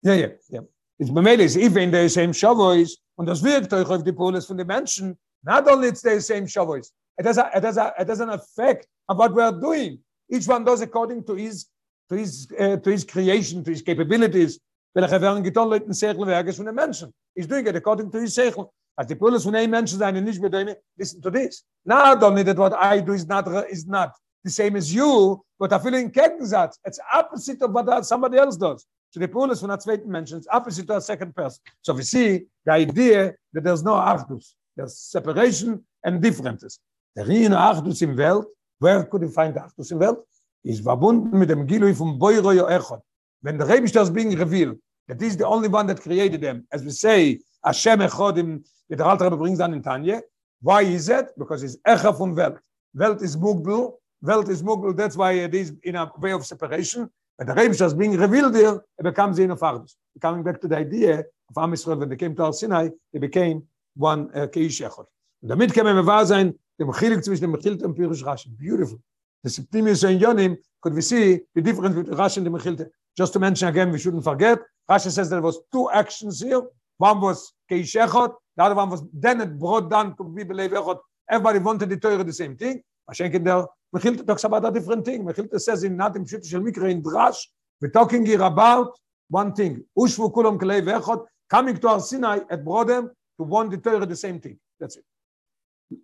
[0.03, 0.59] Yeah, yeah, yeah.
[0.99, 4.57] It's Bemele is even the same Shavuos, und das wirkt euch auf die Polis von
[4.57, 5.17] den Menschen.
[5.43, 8.29] Not only it's the same Shavuos, it has, a, it, has a, it has an
[8.29, 9.99] effect of what we are doing.
[10.29, 11.65] Each one does according to his,
[12.11, 14.59] to his, uh, to his creation, to his capabilities.
[14.93, 17.13] Welche werden getan Leuten Sechelwerkes von den Menschen.
[17.33, 18.69] He's doing it according to his Sechel.
[18.97, 21.63] Als die Polis von einem Menschen seien nicht mit dem, listen to this.
[21.85, 24.11] Not only that what I do is not, is not
[24.43, 26.77] the same as you, but I feel in Gegensatz.
[26.83, 28.85] It's opposite of what somebody else does.
[29.11, 31.61] So the Paulus von der zweiten Menschen is opposite to a second person.
[31.81, 34.55] So we see the idea that there's no Achdus.
[34.75, 36.79] There's separation and differences.
[37.15, 38.45] Der reine Achdus im Welt,
[38.79, 40.19] where could you find Achdus im Welt?
[40.63, 43.01] Is verbunden mit dem Gilui vom Boiro Yo Echot.
[43.41, 46.67] When the Rebbe is being revealed, that is the only one that created them.
[46.71, 50.21] As we say, Hashem Echod, im, der Alter Rebbe brings down in Tanya.
[50.61, 51.27] Why is it?
[51.37, 52.59] Because it's Echa von Welt.
[52.93, 57.09] Welt is Mugbel, Welt is Mughal, that's why it is in a way of separation.
[57.37, 59.89] But the Rebbe is being revealed here, it becomes in of.
[60.21, 63.19] Coming back to the idea of Am Yisrael, when they came to Al Sinai, they
[63.19, 63.63] became
[63.95, 65.07] one uh, Keish Echot.
[65.41, 68.49] Und damit kann man wahr sein, dem Chilik zwischen dem Mechilte und Pirush Rashi.
[68.49, 68.99] Beautiful.
[69.43, 72.89] The Septimius and Yonim, could we see the difference between Rashi and the Mechilte.
[73.17, 76.61] Just to mention again, we shouldn't forget, Rashi says there was two actions here.
[76.97, 80.69] One was Keish Echot, the other one was, then it brought down to be Belev
[80.69, 80.99] Echot.
[81.29, 82.81] Everybody wanted the Torah the same thing.
[83.09, 85.23] Der Mechilta talks about a different thing.
[85.23, 87.37] Mechilta says in not in Pshut Shel Mikra in Drash,
[87.81, 88.93] we're talking here about
[89.29, 89.83] one thing.
[89.97, 94.15] Ushvu kulam kalei vechot, coming to our Sinai at Brodem to want the Torah the
[94.15, 94.57] same thing.
[94.79, 95.03] That's it.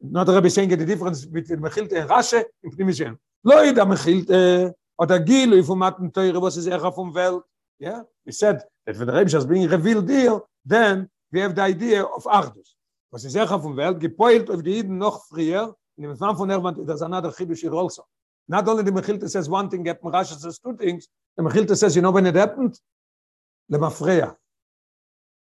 [0.01, 3.17] Not Rebbe saying the difference between Mechilta and Rashi in Pnimishen.
[3.47, 7.45] Lo yida Mechilta, oder Gilu, if umat Torah was is Echa from Welt.
[7.79, 11.61] Yeah, we said that when the Rebbe is being revealed here, then we have the
[11.61, 12.73] idea of Achdus.
[13.09, 16.51] Was is Echa from Welt, gepoilt auf die Iden noch früher, in the Zman von
[16.51, 18.05] Erwand, there's another Chidush here also.
[18.49, 21.07] Not only the Mechilta says one thing, yet Rashi says two things.
[21.37, 22.77] The Mechilta says, you know when it happened?
[23.71, 24.35] Lemafreya.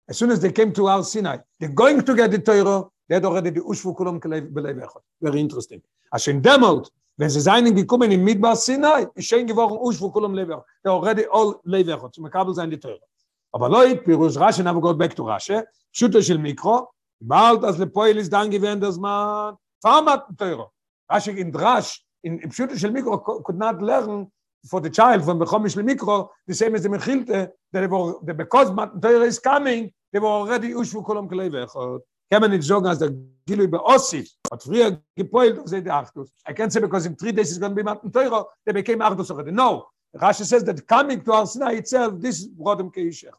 [0.10, 3.16] As soon as they came to Al Sinai, they're going to get the Torah, they
[3.16, 5.02] had already the Ushvu Kulam Belev Echot.
[5.22, 5.82] Very interesting.
[6.14, 10.10] As in Demot, wenn sie seinen gekommen in Midbar Sinai, ist schön geworden, usch wo
[10.12, 10.62] kolom lewech.
[10.84, 13.02] Der already all lever, hat, zum Kabel sein die Teure.
[13.52, 16.90] Aber loi, pirus rasche, na wo got back to rasche, schütte schil mikro,
[17.20, 20.70] bald als le poil ist dann gewähnt, dass man farmat die Teure.
[21.10, 24.32] Rasche in drasch, in schütte schil mikro, could not learn
[24.70, 28.20] for the child, von bekomm ich mikro, the same as the mechilte, äh, der wo,
[28.22, 31.74] der bekost mat Teure is coming, der wo already usch wo kolom lewech.
[32.30, 33.12] Kann man nicht sagen, als der
[33.46, 36.30] Gilu bei Ossi hat früher gepoilt auf seine Achtus.
[36.48, 39.00] I can't say because in three days is going to be Matan Teuro, they became
[39.00, 39.52] Achtus already.
[39.52, 39.88] No.
[40.16, 43.32] Rashi says that coming to Ar Sinai itself, this brought them Keishech.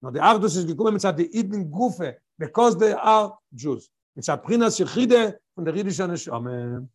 [0.00, 3.88] No, the Achtus is gekommen mit the Eden Gufe, because they are Jews.
[4.16, 6.88] Mit der Prinas Yechide von der Riedische Neshome.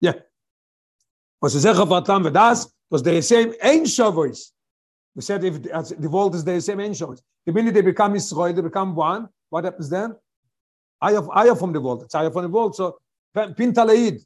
[0.00, 0.14] Yeah.
[1.40, 4.52] Was ist sicher vertan wir das, was the same ein Shavuos.
[5.14, 7.22] We said if the world is the same Shavuos.
[7.46, 10.14] The minute they become Israel, they become one, what happens then?
[11.02, 12.02] eye of eye from the world.
[12.04, 12.98] It's eye from the world so
[13.36, 14.24] pintaleid.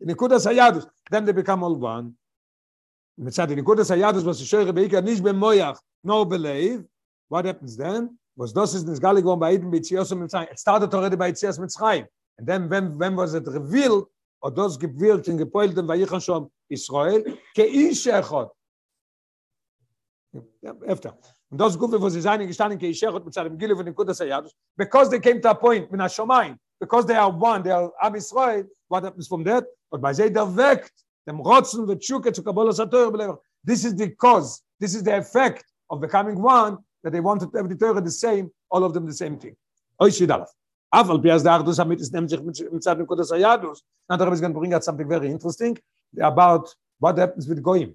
[0.00, 2.14] In kuda then they become all one.
[3.18, 6.84] Mit sadin kuda sayadus was shoy rebe ikh nis moyach no believe
[7.28, 8.18] what happens then?
[8.36, 11.32] Was das is nis galig von beiden mit sie osum sein it started already by
[11.32, 12.06] sie mit schrei
[12.38, 14.06] and then when when was it revealed
[14.42, 17.22] or those revealed in gepoilt und weil ich schon israel
[17.54, 18.50] ke ich echot.
[20.88, 21.14] After
[21.52, 24.18] Und das gut, wo sie gestanden, ke mit Gile von den Kudas
[24.74, 28.14] because they came to a point, min ha-shomayim, because they are one, they are Am
[28.14, 29.66] Yisrael, what happens from that?
[29.90, 30.92] But by they direct,
[31.26, 35.66] dem Rotzen und Tshuke zu Kabbalah Sator, this is the cause, this is the effect
[35.90, 39.12] of becoming one, that they wanted to the Torah the same, all of them the
[39.12, 39.54] same thing.
[40.00, 40.48] Oy Shidalaf.
[40.94, 43.80] Aval pi as the Ardus Amit is nehmt sich mit Zadim Kudas Hayadus.
[44.08, 45.76] Now the Rebbe is going to bring out something very interesting
[46.18, 47.94] about what happens with Goyim.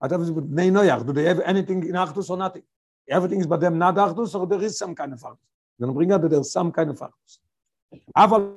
[0.00, 0.70] What happens with Nei?
[1.04, 2.62] Do they have anything in Ardus or nothing?
[3.08, 5.38] everything is but them not achdu so there is some kind of achdu
[5.78, 6.72] then bring out that there is some
[8.14, 8.52] aber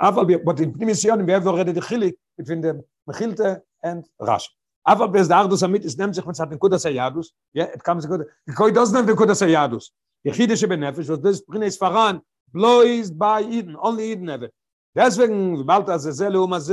[0.00, 2.72] aber but in the mission we have already the khilik between the
[3.08, 4.48] mechilte and rash
[4.86, 8.06] aber bis da achdu samit is nemt sich mit satin kudas yadus Ja, it comes
[8.06, 9.90] good the koi does not the kudas yadus
[10.26, 12.20] yachide she benefesh was this bring is faran
[12.54, 14.50] blois by eden only eden ever.
[14.94, 16.70] Deswegen bald as zele um as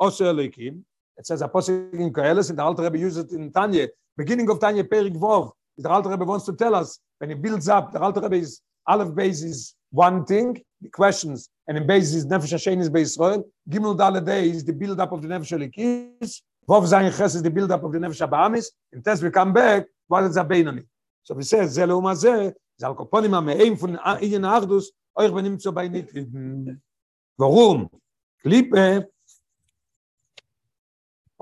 [0.00, 0.82] oselikim
[1.18, 4.60] it says a possible in koeles and the alter be used in tanye beginning of
[4.60, 5.52] tanye perik vov.
[5.78, 8.60] The Alter Rebbe wants to tell us when he builds up, the Alter Rebbe is
[8.86, 13.02] Aleph base is one thing, the questions, and in base is Nefesh Hashem is Beis
[13.02, 13.44] Israel.
[13.68, 16.42] Gimel Dalade is the build up of the Nefesh Elikis.
[16.68, 18.66] Vov Zayin Ches is the build up of the Nefesh Abahamis.
[18.92, 20.84] In test we come back, what is Abeinani?
[21.24, 24.86] So we say, Ze Leuma Ze, Ze Al Koponim HaMe'eim von Iyen Achdus,
[25.18, 26.12] euch benim zu bei Nit.
[27.36, 27.90] Warum?
[28.44, 29.08] Klippe,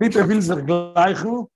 [0.00, 1.46] Klippe will sich gleichen,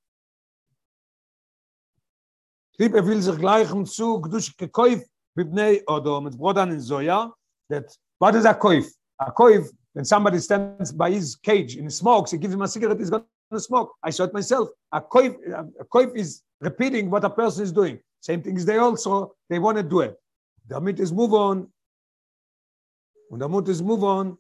[2.79, 5.05] Trieb er will sich gleichen zu Gdush Kekoif
[5.37, 7.35] bibnei Odo mit Brodan in Zoya
[7.69, 8.87] that what is a koif?
[9.19, 13.01] A koif when somebody stands by his cage and smokes he gives him a cigarette
[13.01, 13.97] he's going to smoke.
[14.05, 14.69] I it myself.
[14.93, 15.35] A koif
[15.81, 17.99] a koif is repeating what a person is doing.
[18.21, 20.17] Same thing is they also they want to do it.
[20.69, 21.67] Damit is move on.
[23.33, 24.39] Und damit is move on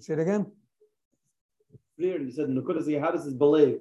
[0.00, 0.46] Say it again.
[1.98, 3.80] Clearly, you said Nukudas Yehadis is believe.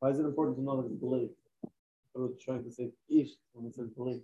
[0.00, 1.30] Why is it important to know that it's believe?
[1.64, 4.22] I was trying to say ish when it says believe.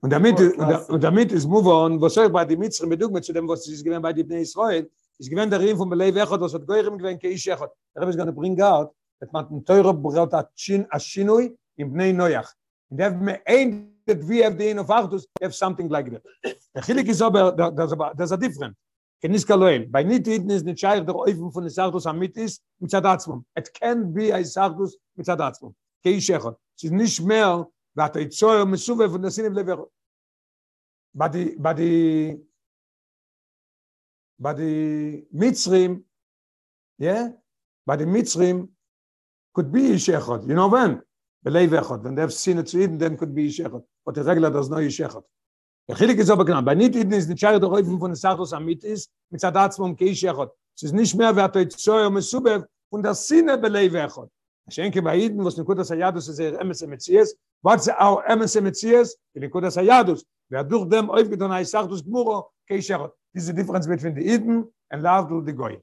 [0.00, 0.38] Und damit,
[0.88, 3.64] und damit ist move on, was soll bei die Mitzrim bedug mit zu dem, was
[3.64, 4.88] sie gewinnt bei die Bnei Israel,
[5.18, 7.70] ist gewinnt der Rehm von Belev Echot, was hat Goyrim gewinnt, ke ish Echot.
[7.96, 11.92] Der Rebbe is going to bring out, that man ein teurer bringt a Shinui in
[11.92, 12.48] Bnei Noyach.
[12.90, 16.22] And they have ein that we have the in of Achdus, have something like that.
[16.74, 18.76] The Chilik is there's a, there's a different.
[19.22, 19.90] Kenis Kaloel.
[19.90, 22.90] Bei nit hitten is nit scheich der Eufen von der Achdus am mit ist, mit
[22.90, 23.44] Zadatzmum.
[23.56, 25.74] It can be a Achdus mit Zadatzmum.
[26.02, 26.56] Kei Shechot.
[26.76, 29.86] Es ist nicht mehr, wat er zoy um suve von Sinev Lever.
[31.14, 32.40] But the, but the,
[34.40, 36.02] but the Mitzrim,
[36.98, 37.28] yeah,
[37.86, 38.68] but the Mitzrim
[39.54, 40.48] could be Shechot.
[40.48, 41.00] You know when?
[41.42, 44.68] belev echot wenn der sin zu eden dem kut bi shechot und der regler das
[44.68, 45.24] neue shechot
[45.88, 48.64] der khilik is aber genau bei nit eden is nit der reufen von sachos am
[48.64, 52.20] mit is mit sadatz vom ge shechot es is nit mehr wer der zoy um
[52.20, 54.30] sube und der sinne belev echot
[54.70, 57.02] schenke bei eden was nikot das yadus is er ms mit
[57.62, 61.64] was au ms mit cies in nikut das yadus wer durch dem auf getan ei
[61.64, 65.76] sachos gmuro ge shechot diese difference between the eden and love the goy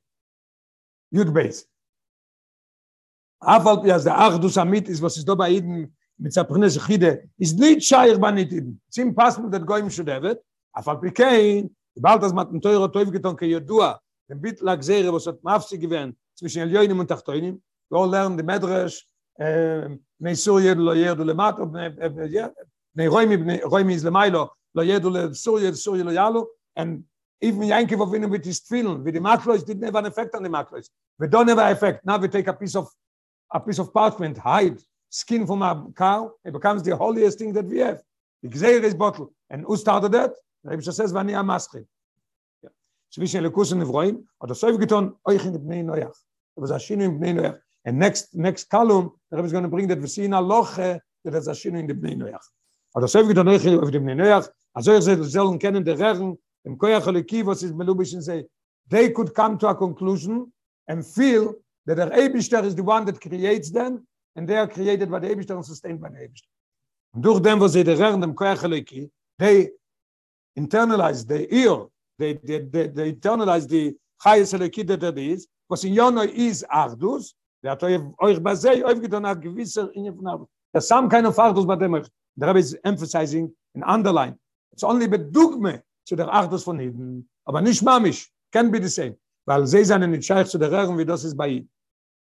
[1.12, 1.66] Yud base.
[3.42, 7.30] Afal pi as der Achdus Amit ist, was ist da bei Eden, mit zaprine shchide
[7.38, 8.52] is nit shaykh banit
[8.90, 10.38] sim pas mit der goim shudevet
[10.76, 15.26] afal pikein bald az mat toyre toyv geton ke yodua dem bit lag zere was
[15.26, 17.60] hat mafsi gewen zwischen elyonim und tachtoinim
[17.90, 18.98] go lern de medrash
[20.20, 24.84] me surye lo yedu le mat ob ne roim ibn roim iz le mailo lo
[24.84, 27.04] yedu le surye surye lo yalo and
[27.42, 30.44] even Yankee of in with his feeling with the maklos didn't have an effect on
[30.44, 32.90] the maklos we don't have an effect now we take a piece of
[33.52, 34.80] a piece of parchment hide
[35.10, 38.02] skin from a cow it becomes the holiest thing that we have.
[38.44, 39.34] The gzeir is bottle.
[39.50, 40.34] And who started that?
[40.64, 41.86] And he says vani a maschi
[43.16, 46.18] shvi shel kus nivroim ot er soev giton oy khin bnei noach.
[46.58, 47.60] Ot ze shinu im bnei noach.
[47.86, 50.76] And next next column that is going to bring that we see in a loch
[50.76, 52.46] that is a shinu in the bnei noach.
[52.96, 54.50] Ot soev giton oy khin bnei noach.
[54.76, 58.46] Az oy ze zeln kenen der regen im koyach lekiv ot ze melubishin say
[58.90, 60.52] they could come to a conclusion
[60.88, 61.56] and feel
[61.90, 65.28] that der Eibishter is the one that creates them and they are created by the
[65.28, 66.48] Eibishter and sustained by the Eibishter.
[67.16, 69.10] Und durch dem, was sie der Herren dem Koyach leki
[69.40, 69.72] they
[70.56, 71.88] internalize the ear
[72.20, 76.64] they they they, they internalize the highest leki that it is was in yono is
[76.70, 77.34] ardus
[77.64, 81.36] der hat euch bei sei euch getan a gewisser in von there's some kind of
[81.40, 81.94] ardus but them
[82.38, 84.38] the rabbi is emphasizing an underline
[84.72, 88.30] it's only but dogme zu der ardus von hinten aber nicht mamisch.
[88.52, 89.18] Can be the same.
[89.46, 91.79] Weil sie sind nicht scheich zu der Herren wie das ist bei Prina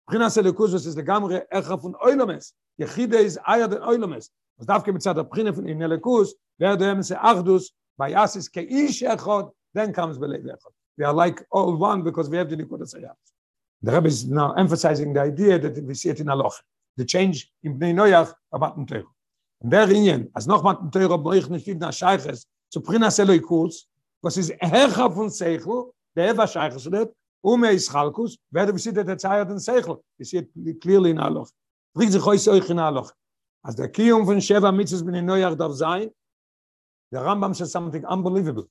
[0.08, 4.30] בחינה של לקוזוס זה לגמרי איך פון אוילומס יחיד איז אייר דן אוילומס
[4.60, 9.42] אז דווקא מצד הבחינה פון אין לקוז ואיר דן אמס אחדוס ביאס איז כאיש אחד
[9.76, 13.14] דן comes בלב אחד we are like all one because we have the nikuda sayah
[13.82, 16.56] the rabbi is now emphasizing the idea that we see it in aloch
[16.96, 19.04] the change in bnei Noyach about the
[19.62, 23.40] and there inyen as noch mal teiro boich nit fid na shaykhs zu prina seloy
[24.22, 27.12] was is herha von sechu der va shaykhs lebt
[27.42, 31.18] wird um is chalkus wer wir sieht der zeit den sechel see it clearly in
[31.18, 31.50] aloch
[31.94, 33.12] bringt sich euch in aloch
[33.62, 36.10] als der kium von sheva mitzes bnei noyach darf sein
[37.12, 38.68] The Rambam says something unbelievable.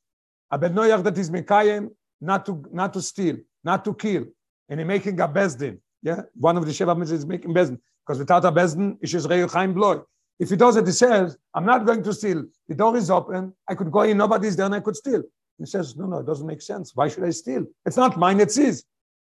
[0.51, 4.25] Abed Noyach that is Mekayim, not to, not to steal, not to kill.
[4.67, 5.77] And he's making a Bezdin.
[6.01, 7.79] Yeah, one of the Sheva Mitzvahs is making Bezdin.
[8.05, 9.99] Because without a Bezdin, it's just Reu Chaim Bloy.
[10.39, 12.43] If he does it, he says, I'm not going to steal.
[12.67, 13.53] The door is open.
[13.69, 15.21] I could go in, nobody's there, and I could steal.
[15.61, 16.95] He says, no, no, it doesn't make sense.
[16.95, 17.67] Why should I steal?
[17.85, 18.83] It's not mine, it's his.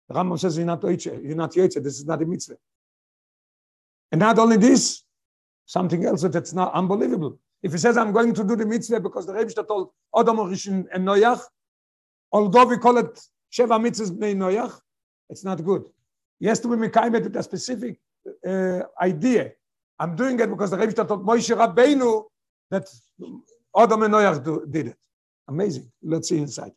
[0.08, 2.56] The Rambam says, you're not Oiche, you're not Yoitze, this is not a mitzvah.
[4.14, 5.04] And not only this,
[5.66, 7.38] something else that's not unbelievable.
[7.62, 10.86] If he says, I'm going to do the mitzvah because the Rebbe told Adam Rishon
[10.94, 11.42] and Noach,
[12.32, 13.20] although we call it
[13.52, 14.80] Sheva Mitzvahs Bnei Noach,
[15.30, 15.84] it's not good.
[16.40, 18.00] He has to be Mekayim with a specific
[18.48, 19.52] uh, idea.
[20.00, 22.24] I'm doing it because the Rebbe told Moshe Rabbeinu
[22.70, 22.88] that
[23.78, 24.98] Adam and Noach do, did it.
[25.49, 25.91] Amazing.
[26.03, 26.75] Let's see inside.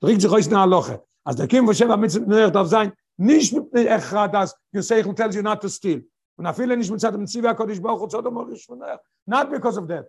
[0.00, 1.02] Bringt sich euch nach Loche.
[1.24, 5.14] Als der Kim von Sheva Mitzvahs Bnei Noach darf sein, nicht mit Echad, dass Yoseichel
[5.14, 6.02] tells you not to steal.
[6.36, 9.00] Und er viele nicht mit Zadam Tziva Kodesh Baruch Hu Tzodom Orish Shmonayach.
[9.26, 10.08] Not because of that.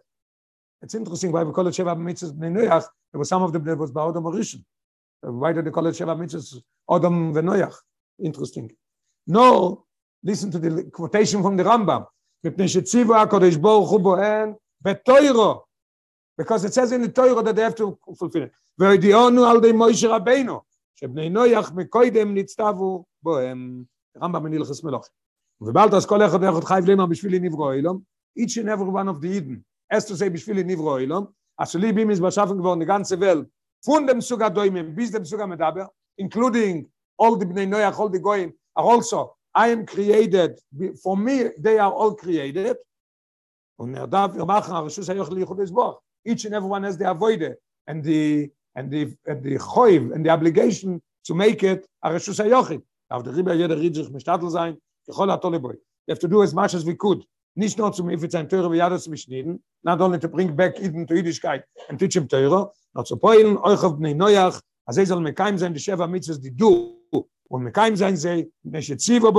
[0.81, 2.87] It's interesting why we call it Sheva Mitzvahs Bnei Noach.
[3.11, 4.63] There was some of them that was by Odom Orishon.
[5.21, 7.75] Why did they call it Sheva Mitzvahs Odom Venoach?
[8.19, 8.71] Interesting.
[9.27, 9.85] No,
[10.23, 12.05] listen to the quotation from the Rambam.
[12.43, 15.61] מפני שציוו הקודש ברוך הוא בוהן בתוירו.
[16.37, 18.51] Because it says in the Torah that they have to fulfill it.
[18.77, 20.61] והודיעונו על די מוישה רבינו,
[20.95, 23.83] שבני נויח מקוידם נצטבו בוהם.
[24.21, 25.19] רמב"ם מנילכס מלוכים.
[25.61, 27.99] ובלת אז כל אחד ואחד חייב למה בשביל נברו אילום,
[28.39, 29.63] each and every one of the Eden,
[29.93, 31.25] has to say בשביל נברו אילום,
[31.57, 33.45] אשר לי בימיס בשפן כבר נגן סבל,
[33.85, 35.87] von dem Suga Doimim bis dem Suga Medaber,
[36.17, 40.59] including all the Bnei Noach, all the Goyim, are also, I am created,
[41.01, 42.77] for me, they are all created,
[43.77, 47.04] und er darf, wir machen, Arashus Hayoch Lichud Esboch, each and every one has the
[47.04, 47.54] avoide,
[47.86, 52.82] and the, and the, and the choiv, and the obligation to make it Arashus Hayochid.
[53.10, 53.76] Auf der Riba jeder
[55.60, 55.74] boy.
[56.06, 57.24] We have to do as much as we could.
[57.56, 59.08] Nicht nur zum Ifit sein Teure, wie ja das
[59.84, 63.56] not only to bring back Eden to Yiddishkeit and teach him Teure, not zu poilen,
[63.58, 66.98] euch auf Bnei Noach, als er soll mekaim sein, die Sheva Mitzvahs, die du,
[67.48, 69.30] und mekaim sein sei, neshe tzivo